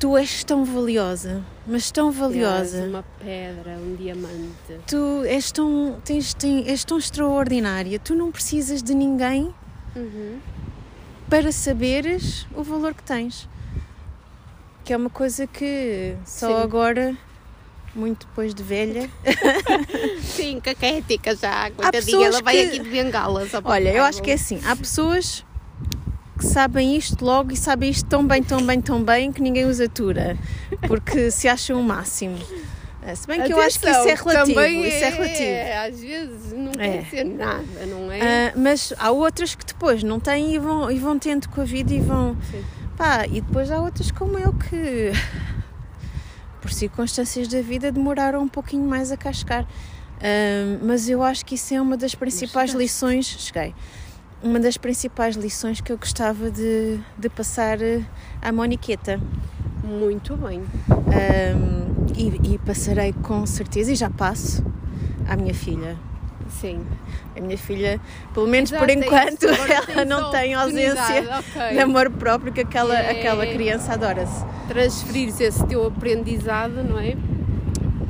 Tu 0.00 0.16
és 0.16 0.42
tão 0.42 0.64
valiosa, 0.64 1.40
mas 1.68 1.92
tão 1.92 2.10
valiosa. 2.10 2.78
És 2.78 2.88
uma 2.88 3.04
pedra, 3.20 3.76
um 3.78 3.94
diamante. 3.94 4.74
Tu 4.88 5.22
és 5.24 5.52
tão, 5.52 5.98
tens, 6.04 6.34
tens, 6.34 6.66
és 6.66 6.84
tão 6.84 6.98
extraordinária, 6.98 7.96
tu 8.00 8.16
não 8.16 8.32
precisas 8.32 8.82
de 8.82 8.92
ninguém 8.92 9.54
Uhum. 9.96 10.38
Para 11.28 11.52
saberes 11.52 12.46
o 12.54 12.62
valor 12.62 12.94
que 12.94 13.02
tens. 13.02 13.48
Que 14.84 14.92
é 14.92 14.96
uma 14.96 15.10
coisa 15.10 15.46
que 15.46 16.14
só 16.24 16.46
Sim. 16.48 16.62
agora, 16.62 17.16
muito 17.94 18.26
depois 18.26 18.54
de 18.54 18.62
velha. 18.62 19.10
Sim, 20.22 20.60
caquética 20.60 21.36
já, 21.36 21.70
coitadinha, 21.70 22.26
ela 22.26 22.40
vai 22.42 22.54
que- 22.54 22.62
aqui 22.68 22.78
de 22.80 22.88
bengala. 22.88 23.46
Só 23.48 23.60
para 23.60 23.72
Olha, 23.72 23.92
eu 23.92 24.02
acho 24.02 24.22
que 24.22 24.30
é 24.30 24.34
assim: 24.34 24.60
há 24.64 24.74
pessoas 24.74 25.44
que 26.38 26.46
sabem 26.46 26.96
isto 26.96 27.22
logo 27.24 27.52
e 27.52 27.56
sabem 27.56 27.90
isto 27.90 28.08
tão 28.08 28.26
bem, 28.26 28.42
tão 28.42 28.64
bem, 28.64 28.80
tão 28.80 29.02
bem 29.02 29.30
que 29.32 29.42
ninguém 29.42 29.66
os 29.66 29.80
atura, 29.80 30.38
porque 30.86 31.30
se 31.30 31.48
acham 31.48 31.78
o 31.80 31.82
máximo. 31.84 32.38
Eh, 33.08 33.14
Se 33.14 33.26
bem 33.26 33.42
que 33.42 33.52
eu 33.52 33.58
acho 33.60 33.80
que 33.80 33.88
isso 33.88 34.08
é 34.08 34.14
relativo. 34.14 34.60
Isso 34.60 35.04
é 35.04 35.08
relativo. 35.08 35.86
Às 35.88 36.00
vezes 36.00 36.52
não 36.52 36.72
É. 36.72 36.88
quer 36.88 37.02
dizer 37.04 37.24
nada, 37.24 37.86
não 37.86 38.12
é? 38.12 38.20
Ah, 38.48 38.52
mas 38.56 38.92
há 38.98 39.10
outras 39.10 39.54
que 39.54 39.64
depois 39.64 40.02
não 40.02 40.20
têm 40.20 40.54
e 40.54 40.58
vão, 40.58 40.90
e 40.90 40.98
vão 40.98 41.18
tendo 41.18 41.48
com 41.48 41.60
a 41.60 41.64
vida 41.64 41.92
e 41.94 42.00
vão. 42.00 42.36
Sim. 42.50 42.62
Pá, 42.96 43.26
e 43.26 43.40
depois 43.40 43.70
há 43.70 43.80
outras 43.80 44.10
como 44.10 44.38
eu 44.38 44.52
que, 44.52 45.12
por 46.60 46.70
circunstâncias 46.72 47.48
da 47.48 47.62
vida, 47.62 47.90
demoraram 47.92 48.42
um 48.42 48.48
pouquinho 48.48 48.84
mais 48.86 49.10
a 49.10 49.16
cascar. 49.16 49.64
Ah, 50.20 50.78
mas 50.82 51.08
eu 51.08 51.22
acho 51.22 51.44
que 51.46 51.54
isso 51.54 51.72
é 51.74 51.80
uma 51.80 51.96
das 51.96 52.14
principais 52.14 52.72
lições. 52.72 53.26
Cheguei. 53.26 53.74
Uma 54.42 54.60
das 54.60 54.76
principais 54.76 55.34
lições 55.34 55.80
que 55.80 55.90
eu 55.90 55.98
gostava 55.98 56.48
de, 56.50 57.00
de 57.18 57.28
passar 57.28 57.80
eh, 57.82 58.02
à 58.40 58.52
Moniqueta. 58.52 59.20
Muito 59.88 60.36
bem. 60.36 60.60
Um, 60.90 62.06
e, 62.14 62.54
e 62.54 62.58
passarei 62.58 63.14
com 63.22 63.46
certeza, 63.46 63.90
e 63.90 63.94
já 63.94 64.10
passo, 64.10 64.62
à 65.26 65.34
minha 65.34 65.54
filha. 65.54 65.96
Sim. 66.50 66.84
A 67.36 67.40
minha 67.40 67.56
filha, 67.58 68.00
pelo 68.34 68.46
menos 68.46 68.70
Já 68.70 68.78
por 68.78 68.90
enquanto, 68.90 69.44
isso, 69.44 69.62
agora 69.62 69.84
ela 69.92 70.04
não 70.04 70.30
tem 70.30 70.54
ausência 70.54 70.92
oportunidade, 70.92 71.44
ok. 71.56 71.72
de 71.72 71.78
amor 71.78 72.10
próprio 72.10 72.52
que 72.52 72.60
aquela, 72.60 72.98
É. 72.98 73.10
aquela 73.12 73.46
criança 73.46 73.92
adora-se. 73.94 74.44
Transferires 74.66 75.40
esse 75.40 75.64
teu 75.66 75.86
aprendizado, 75.86 76.82
não 76.82 76.98
é? 76.98 77.16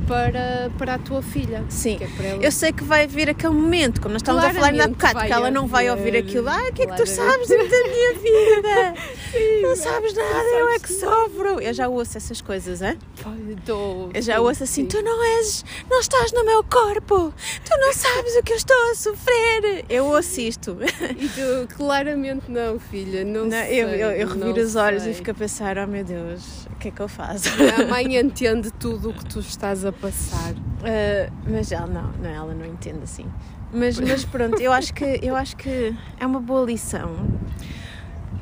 Para, 0.09 0.71
para 0.75 0.95
a 0.95 0.97
tua 0.97 1.21
filha. 1.21 1.63
Sim. 1.69 1.99
É 2.01 2.45
Eu 2.47 2.51
sei 2.51 2.73
que 2.73 2.83
vai 2.83 3.05
vir 3.05 3.29
aquele 3.29 3.53
momento, 3.53 4.01
como 4.01 4.13
nós 4.13 4.23
estávamos 4.23 4.49
a 4.49 4.53
falar 4.55 4.69
ainda 4.69 4.85
há 4.85 4.87
Claramente 4.87 4.97
bocado, 5.13 5.25
que 5.27 5.33
ela 5.33 5.51
não 5.51 5.67
vai 5.67 5.87
ouvir 5.91 6.17
aquilo. 6.17 6.49
Ah, 6.49 6.57
o 6.67 6.73
que 6.73 6.81
é 6.81 6.87
que 6.87 6.95
tu 6.95 7.03
claramente. 7.05 7.47
sabes 7.47 7.47
da 7.47 7.57
minha 7.89 8.13
vida? 8.15 9.01
não 9.61 9.75
sabes 9.75 10.13
nada, 10.15 10.43
eu 10.57 10.69
é 10.69 10.79
que 10.79 10.91
sofro. 10.91 11.61
Eu 11.61 11.71
já 11.75 11.87
ouço 11.87 12.17
essas 12.17 12.41
coisas, 12.41 12.81
hein? 12.81 12.97
Ai, 13.23 13.55
tô- 13.63 14.09
Eu 14.11 14.21
já 14.23 14.33
sim, 14.33 14.39
ouço 14.39 14.63
assim, 14.63 14.81
sim. 14.81 14.85
tu 14.87 14.99
não 15.03 15.23
és, 15.37 15.63
não 15.87 15.99
estás 15.99 16.31
no 16.33 16.43
meu 16.43 16.63
corpo, 16.63 17.31
tu 17.63 17.77
não 17.77 17.93
sabes 17.93 18.35
o 18.35 18.41
que 18.41 18.53
eu 18.53 18.57
estou 18.57 18.91
a 18.91 18.95
sofrer. 18.95 19.85
Eu 19.87 20.05
ouço 20.07 20.41
isto. 20.41 20.75
E 21.19 21.27
tu, 21.29 21.75
claramente 21.77 22.49
não, 22.49 22.79
filha. 22.79 23.23
Não, 23.23 23.43
Não, 23.43 23.51
sei, 23.51 23.83
eu, 23.83 23.89
eu, 23.89 24.11
eu 24.11 24.27
não 24.29 24.47
reviro 24.47 24.65
os 24.65 24.75
olhos 24.75 25.03
sei. 25.03 25.11
e 25.11 25.15
fico 25.15 25.29
a 25.29 25.33
pensar, 25.35 25.77
oh 25.77 25.85
meu 25.85 26.03
Deus, 26.03 26.65
o 26.73 26.75
que 26.79 26.87
é 26.87 26.91
que 26.91 26.99
eu 26.99 27.07
faço? 27.07 27.49
A 27.79 27.85
mãe 27.85 28.17
entende 28.17 28.71
tudo 28.71 29.11
o 29.11 29.13
que 29.13 29.25
tu 29.25 29.39
estás 29.39 29.85
a 29.85 29.91
passar. 30.01 30.53
Uh, 30.53 31.31
mas 31.47 31.71
ela 31.71 31.87
não, 31.87 32.11
não, 32.13 32.29
ela 32.29 32.53
não 32.53 32.65
entende 32.65 32.99
assim. 33.03 33.25
Mas, 33.71 33.99
mas 33.99 34.25
pronto, 34.25 34.59
eu 34.59 34.71
acho, 34.71 34.93
que, 34.93 35.19
eu 35.21 35.35
acho 35.35 35.55
que 35.55 35.95
é 36.19 36.25
uma 36.25 36.39
boa 36.39 36.65
lição. 36.65 37.15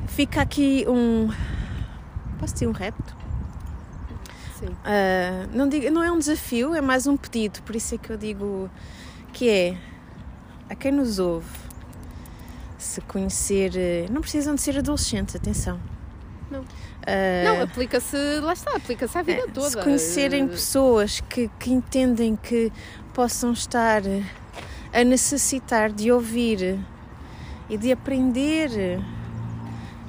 Fica 0.06 0.40
aqui 0.40 0.84
um. 0.88 1.28
Posso 2.38 2.54
dizer 2.54 2.66
um 2.66 2.72
repto? 2.72 3.16
Sim. 4.58 4.66
Uh, 4.66 5.48
não, 5.52 5.68
digo, 5.68 5.90
não 5.90 6.02
é 6.02 6.10
um 6.10 6.18
desafio, 6.18 6.74
é 6.74 6.80
mais 6.80 7.06
um 7.06 7.16
pedido, 7.16 7.62
por 7.62 7.76
isso 7.76 7.94
é 7.94 7.98
que 7.98 8.10
eu 8.10 8.16
digo 8.16 8.68
que 9.32 9.48
é 9.48 9.76
a 10.68 10.74
quem 10.74 10.90
nos 10.90 11.18
ouve 11.18 11.46
se 12.76 13.00
conhecer. 13.02 13.72
eh, 13.76 14.06
Não 14.10 14.20
precisam 14.20 14.54
de 14.54 14.60
ser 14.60 14.78
adolescentes, 14.78 15.34
atenção. 15.36 15.78
Não. 16.50 16.64
Uh, 17.02 17.44
Não, 17.44 17.62
aplica-se, 17.62 18.16
lá 18.40 18.52
está, 18.52 18.76
aplica-se 18.76 19.16
à 19.16 19.22
vida 19.22 19.42
é, 19.42 19.46
toda. 19.46 19.70
Se 19.70 19.78
conhecerem 19.78 20.44
Eh, 20.44 20.48
pessoas 20.48 21.20
que, 21.20 21.48
que 21.58 21.72
entendem 21.72 22.36
que 22.36 22.70
possam 23.14 23.52
estar 23.52 24.02
a 24.92 25.04
necessitar 25.04 25.90
de 25.90 26.10
ouvir 26.12 26.78
e 27.70 27.76
de 27.78 27.92
aprender 27.92 29.00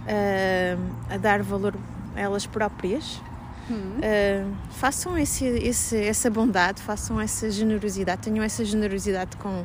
eh, 0.08 0.78
a 1.10 1.18
dar 1.18 1.42
valor 1.44 1.76
a 2.16 2.20
elas 2.20 2.46
próprias, 2.46 3.22
hum, 3.70 4.00
eh, 4.02 4.44
façam 4.72 5.18
esse, 5.18 5.46
esse, 5.46 5.96
essa 5.98 6.30
bondade, 6.30 6.82
façam 6.82 7.20
essa 7.22 7.50
generosidade, 7.52 8.22
tenham 8.24 8.44
essa 8.44 8.66
generosidade 8.66 9.38
com, 9.38 9.64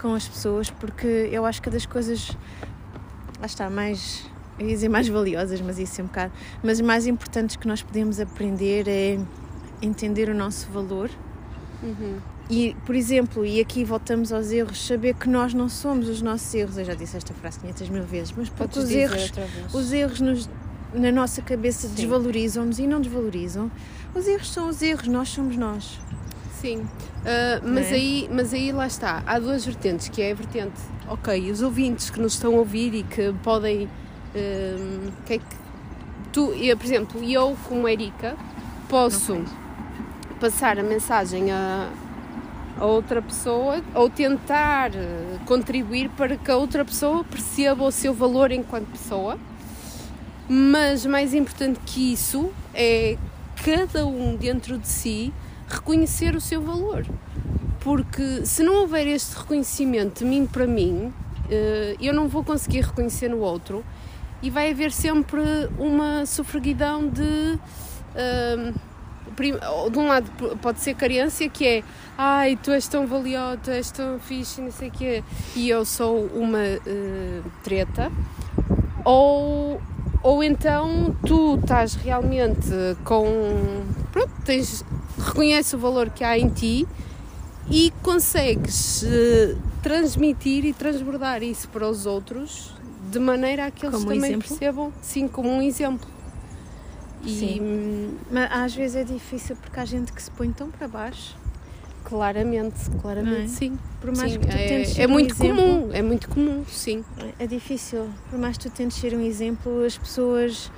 com 0.00 0.14
as 0.14 0.26
pessoas, 0.26 0.70
porque 0.70 1.28
eu 1.30 1.46
acho 1.46 1.62
que 1.62 1.70
das 1.70 1.86
coisas, 1.86 2.30
lá 3.38 3.46
está, 3.46 3.70
mais, 3.70 4.24
eu 4.58 4.66
ia 4.66 4.74
dizer 4.74 4.88
mais 4.88 5.08
valiosas, 5.08 5.60
mas 5.60 5.78
isso 5.78 6.00
é 6.00 6.04
um 6.04 6.06
bocado, 6.06 6.32
mas 6.62 6.80
mais 6.80 7.06
importantes 7.06 7.56
que 7.56 7.66
nós 7.68 7.82
podemos 7.82 8.18
aprender 8.20 8.86
é 8.88 9.18
entender 9.80 10.28
o 10.28 10.34
nosso 10.34 10.68
valor 10.70 11.08
uhum. 11.82 12.16
e, 12.50 12.74
por 12.84 12.94
exemplo, 12.96 13.46
e 13.46 13.60
aqui 13.60 13.84
voltamos 13.84 14.32
aos 14.32 14.50
erros, 14.50 14.84
saber 14.86 15.14
que 15.14 15.28
nós 15.28 15.54
não 15.54 15.68
somos 15.68 16.08
os 16.08 16.20
nossos 16.20 16.52
erros, 16.54 16.76
eu 16.78 16.84
já 16.84 16.94
disse 16.94 17.16
esta 17.16 17.32
frase 17.34 17.60
500 17.60 17.88
mil 17.90 18.02
vezes, 18.04 18.34
mas 18.36 18.48
porque 18.48 18.78
os 18.78 18.90
erros 18.90 19.30
os 19.72 19.92
erros 19.92 20.20
nos- 20.20 20.50
na 20.92 21.12
nossa 21.12 21.42
cabeça 21.42 21.86
desvalorizam-nos 21.88 22.78
e 22.78 22.86
não 22.86 22.98
desvalorizam. 23.00 23.70
Os 24.14 24.26
erros 24.26 24.50
são 24.50 24.70
os 24.70 24.80
erros, 24.80 25.06
nós 25.06 25.28
somos 25.28 25.54
nós. 25.54 26.00
Sim, 26.58 26.82
Ah, 27.26 27.60
mas, 27.62 27.92
é? 27.92 27.94
aí, 27.94 28.28
mas 28.32 28.52
aí 28.54 28.72
lá 28.72 28.86
está, 28.86 29.22
há 29.26 29.38
duas 29.38 29.64
vertentes, 29.66 30.08
que 30.08 30.22
é 30.22 30.32
a 30.32 30.34
vertente, 30.34 30.80
ok, 31.06 31.50
os 31.52 31.60
ouvintes 31.62 32.08
que 32.10 32.18
nos 32.18 32.32
estão 32.32 32.54
a 32.54 32.58
ouvir 32.58 32.94
e 32.94 33.02
que 33.02 33.32
podem, 33.44 33.86
hum, 34.34 35.10
que 35.26 35.34
é 35.34 35.38
que 35.38 35.56
tu, 36.32 36.52
eu, 36.52 36.76
por 36.76 36.86
exemplo, 36.86 37.22
eu 37.22 37.56
como 37.68 37.88
Erika, 37.88 38.36
posso 38.88 39.44
passar 40.40 40.78
a 40.78 40.82
mensagem 40.82 41.50
a, 41.50 41.90
a 42.78 42.86
outra 42.86 43.20
pessoa 43.20 43.82
ou 43.94 44.08
tentar 44.08 44.94
eh, 44.94 45.38
contribuir 45.46 46.08
para 46.10 46.36
que 46.36 46.50
a 46.50 46.56
outra 46.56 46.84
pessoa 46.84 47.24
perceba 47.24 47.84
o 47.84 47.90
seu 47.90 48.14
valor 48.14 48.52
enquanto 48.52 48.86
pessoa, 48.86 49.38
mas 50.48 51.04
mais 51.04 51.34
importante 51.34 51.80
que 51.84 52.12
isso 52.12 52.50
é 52.72 53.16
cada 53.64 54.06
um 54.06 54.36
dentro 54.36 54.78
de 54.78 54.88
si 54.88 55.32
reconhecer 55.66 56.34
o 56.36 56.40
seu 56.40 56.62
valor. 56.62 57.04
Porque 57.80 58.44
se 58.44 58.62
não 58.62 58.82
houver 58.82 59.06
este 59.06 59.36
reconhecimento 59.36 60.20
de 60.20 60.24
mim 60.24 60.46
para 60.46 60.66
mim, 60.66 61.12
eh, 61.50 61.96
eu 62.00 62.14
não 62.14 62.28
vou 62.28 62.44
conseguir 62.44 62.82
reconhecer 62.82 63.28
no 63.28 63.38
outro 63.38 63.84
e 64.42 64.50
vai 64.50 64.70
haver 64.70 64.92
sempre 64.92 65.40
uma 65.78 66.24
sofreguidão 66.26 67.08
de. 67.08 67.58
ehm, 68.16 68.72
prim- 69.36 69.58
ou 69.70 69.90
de 69.90 69.98
um 69.98 70.06
lado 70.08 70.30
pode 70.60 70.80
ser 70.80 70.94
carência 70.94 71.48
que 71.48 71.64
é 71.66 71.82
ai 72.16 72.56
tu 72.62 72.70
és 72.72 72.86
tão 72.88 73.06
valiosa, 73.06 73.58
tu 73.62 73.70
és 73.70 73.90
tão 73.90 74.18
fixe, 74.18 74.60
não 74.60 74.70
sei 74.72 74.88
o 74.88 74.90
quê, 74.92 75.22
e 75.54 75.68
eu 75.68 75.84
sou 75.84 76.26
uma 76.34 76.58
eh, 76.64 77.40
treta, 77.62 78.10
ou, 79.04 79.80
ou 80.22 80.42
então 80.42 81.14
tu 81.26 81.56
estás 81.56 81.94
realmente 81.94 82.68
com. 83.04 83.26
Pronto, 84.12 84.32
tens, 84.44 84.84
reconheces 85.18 85.72
o 85.74 85.78
valor 85.78 86.10
que 86.10 86.24
há 86.24 86.38
em 86.38 86.48
ti 86.48 86.86
e 87.70 87.92
consegues 88.02 89.04
eh, 89.04 89.54
transmitir 89.82 90.64
e 90.64 90.72
transbordar 90.72 91.42
isso 91.42 91.68
para 91.68 91.88
os 91.88 92.06
outros 92.06 92.72
de 93.10 93.18
maneira 93.18 93.66
a 93.66 93.70
que 93.70 93.86
eles 93.86 93.96
Como 93.98 94.08
também 94.08 94.30
exemplo? 94.30 94.48
percebam, 94.48 94.92
sim, 95.00 95.28
como 95.28 95.48
um 95.48 95.62
exemplo. 95.62 96.08
E 97.24 97.28
Sim. 97.28 97.60
hum, 97.60 98.14
Mas 98.30 98.48
às 98.52 98.74
vezes 98.74 98.96
é 98.96 99.04
difícil 99.04 99.56
porque 99.56 99.78
há 99.80 99.84
gente 99.84 100.12
que 100.12 100.22
se 100.22 100.30
põe 100.30 100.50
tão 100.52 100.70
para 100.70 100.86
baixo. 100.88 101.36
claramente, 102.04 102.88
claramente 103.02 103.44
é? 103.44 103.48
sim. 103.48 103.78
Por 104.00 104.12
mais 104.16 104.32
Sim, 104.32 104.38
que 104.38 104.46
tu 104.46 104.52
tentes 104.52 104.90
é, 104.90 104.94
ser 104.94 105.02
é 105.02 105.06
um 105.06 105.10
muito 105.10 105.34
exemplo, 105.34 105.56
comum, 105.56 105.90
é 105.92 106.02
muito 106.02 106.28
comum, 106.28 106.64
sim. 106.66 107.04
É 107.38 107.46
difícil. 107.46 108.08
Por 108.30 108.38
mais 108.38 108.56
que 108.56 108.68
tu 108.68 108.72
tentes 108.72 108.96
ser 108.96 109.12
um 109.14 109.20
exemplo, 109.20 109.84
as 109.84 109.98
pessoas 109.98 110.70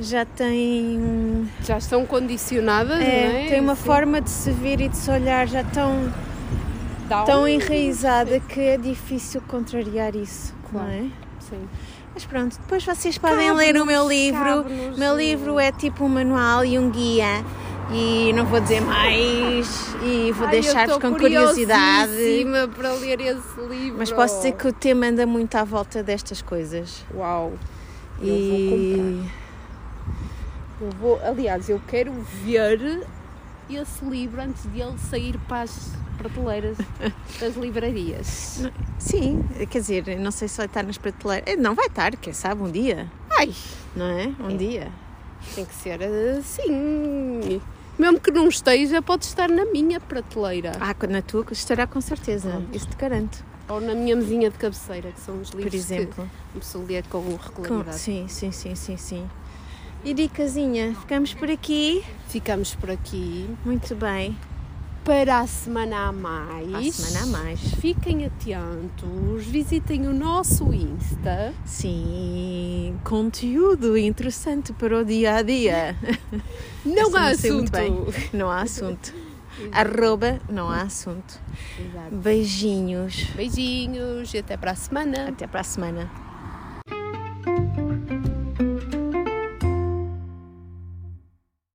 já 0.00 0.24
têm, 0.24 1.46
Já 1.62 1.76
estão 1.78 2.04
condicionadas, 2.06 2.98
não 2.98 3.04
é, 3.04 3.44
é? 3.44 3.48
têm 3.48 3.60
uma 3.60 3.76
Sim. 3.76 3.82
forma 3.84 4.20
de 4.20 4.30
se 4.30 4.50
ver 4.50 4.80
e 4.80 4.88
de 4.88 4.96
se 4.96 5.10
olhar 5.10 5.46
já 5.46 5.62
tão, 5.62 6.10
Dá 7.08 7.24
tão 7.24 7.42
um- 7.42 7.48
enraizada 7.48 8.40
que 8.40 8.58
é 8.58 8.78
difícil 8.78 9.42
contrariar 9.42 10.16
isso. 10.16 10.54
Claro. 10.70 10.88
Não 10.88 10.94
é? 10.94 11.10
Sim. 11.52 11.68
Mas 12.14 12.24
pronto, 12.24 12.58
depois 12.58 12.84
vocês 12.84 13.18
podem 13.18 13.52
ler 13.52 13.76
o 13.76 13.84
meu 13.84 14.08
livro. 14.08 14.62
O 14.94 14.98
meu 14.98 15.16
livro 15.16 15.58
é 15.58 15.70
tipo 15.70 16.04
um 16.04 16.08
manual 16.08 16.64
e 16.64 16.78
um 16.78 16.90
guia. 16.90 17.44
E 17.90 18.32
não 18.32 18.46
vou 18.46 18.58
dizer 18.58 18.80
mais 18.80 19.94
e 20.02 20.32
vou 20.32 20.48
deixar-vos 20.48 20.96
com 20.96 21.14
curiosidade. 21.14 22.12
para 22.74 22.92
ler 22.94 23.20
esse 23.20 23.60
livro. 23.68 23.98
Mas 23.98 24.10
posso 24.10 24.36
dizer 24.36 24.52
que 24.52 24.66
o 24.66 24.72
tema 24.72 25.06
anda 25.06 25.26
muito 25.26 25.54
à 25.56 25.64
volta 25.64 26.02
destas 26.02 26.40
coisas. 26.40 27.04
Uau! 27.14 27.52
Eu 28.18 28.26
E 28.26 29.30
Eu 30.80 30.90
vou, 30.98 31.20
aliás, 31.22 31.68
eu 31.68 31.80
quero 31.86 32.12
ver 32.44 33.06
esse 33.70 34.04
livro 34.04 34.40
antes 34.40 34.62
de 34.72 34.80
ele 34.80 34.98
sair 35.10 35.38
para 35.46 35.62
as 35.62 35.92
prateleiras 36.22 36.76
das 37.40 37.54
livrarias. 37.56 38.62
sim, 38.98 39.42
quer 39.70 39.80
dizer, 39.80 40.18
não 40.18 40.30
sei 40.30 40.48
se 40.48 40.56
vai 40.56 40.66
estar 40.66 40.82
nas 40.82 40.98
prateleiras. 40.98 41.44
Eh, 41.52 41.56
Não 41.56 41.74
vai 41.74 41.86
estar, 41.86 42.14
quem 42.16 42.32
sabe, 42.32 42.62
um 42.62 42.70
dia, 42.70 43.10
Ai, 43.30 43.52
não 43.96 44.06
é? 44.06 44.32
Um 44.40 44.50
É. 44.50 44.56
dia. 44.56 44.92
tem 45.54 45.64
que 45.64 45.74
ser 45.74 46.00
assim. 46.38 47.60
Mesmo 47.98 48.20
que 48.20 48.30
não 48.30 48.48
esteja, 48.48 49.02
pode 49.02 49.24
estar 49.24 49.48
na 49.48 49.64
minha 49.66 50.00
prateleira. 50.00 50.72
Ah, 50.80 50.94
na 51.08 51.20
tua 51.22 51.44
estará 51.50 51.86
com 51.86 52.00
certeza, 52.00 52.50
Pronto. 52.50 52.76
isso 52.76 52.86
te 52.88 52.96
garanto. 52.96 53.44
Ou 53.68 53.80
na 53.80 53.94
minha 53.94 54.16
mesinha 54.16 54.50
de 54.50 54.58
cabeceira, 54.58 55.12
que 55.12 55.20
são 55.20 55.40
os 55.40 55.50
livros 55.50 55.70
Por 55.70 55.76
exemplo. 55.76 56.24
que 56.24 56.52
começo 56.52 56.78
a 56.78 56.80
ler 56.82 57.04
com 57.08 57.22
Com- 57.22 57.36
regularidade. 57.36 57.98
sim, 57.98 58.26
sim, 58.28 58.50
sim, 58.50 58.74
sim, 58.74 58.96
sim. 58.96 59.30
E 60.04 60.12
dicasinha, 60.14 60.94
ficamos 60.96 61.32
por 61.34 61.48
aqui. 61.50 62.04
Ficamos 62.28 62.74
por 62.74 62.90
aqui. 62.90 63.48
Muito 63.64 63.94
bem. 63.94 64.36
Para 65.04 65.40
a 65.40 65.46
semana 65.48 66.06
a 66.06 66.12
mais. 66.12 66.70
Para 66.70 66.78
a 66.78 66.92
semana 66.92 67.22
a 67.24 67.26
mais. 67.26 67.60
Fiquem 67.80 68.24
atentos, 68.24 69.44
visitem 69.46 70.06
o 70.06 70.12
nosso 70.12 70.72
Insta. 70.72 71.52
Sim, 71.64 72.96
conteúdo 73.02 73.98
interessante 73.98 74.72
para 74.72 75.00
o 75.00 75.04
dia 75.04 75.34
a 75.34 75.42
dia. 75.42 75.96
Não 76.86 77.16
há 77.16 77.30
Essa 77.30 77.52
muito 77.52 77.76
assunto. 77.76 78.12
Não 78.32 78.48
há 78.48 78.62
assunto. 78.62 79.12
Arroba, 79.72 80.40
não 80.48 80.70
há 80.70 80.82
assunto. 80.82 81.38
Exato. 81.78 82.16
Beijinhos. 82.16 83.24
Beijinhos 83.36 84.32
e 84.32 84.38
até 84.38 84.56
para 84.56 84.70
a 84.70 84.74
semana. 84.74 85.28
Até 85.28 85.46
para 85.46 85.60
a 85.60 85.64
semana. 85.64 86.10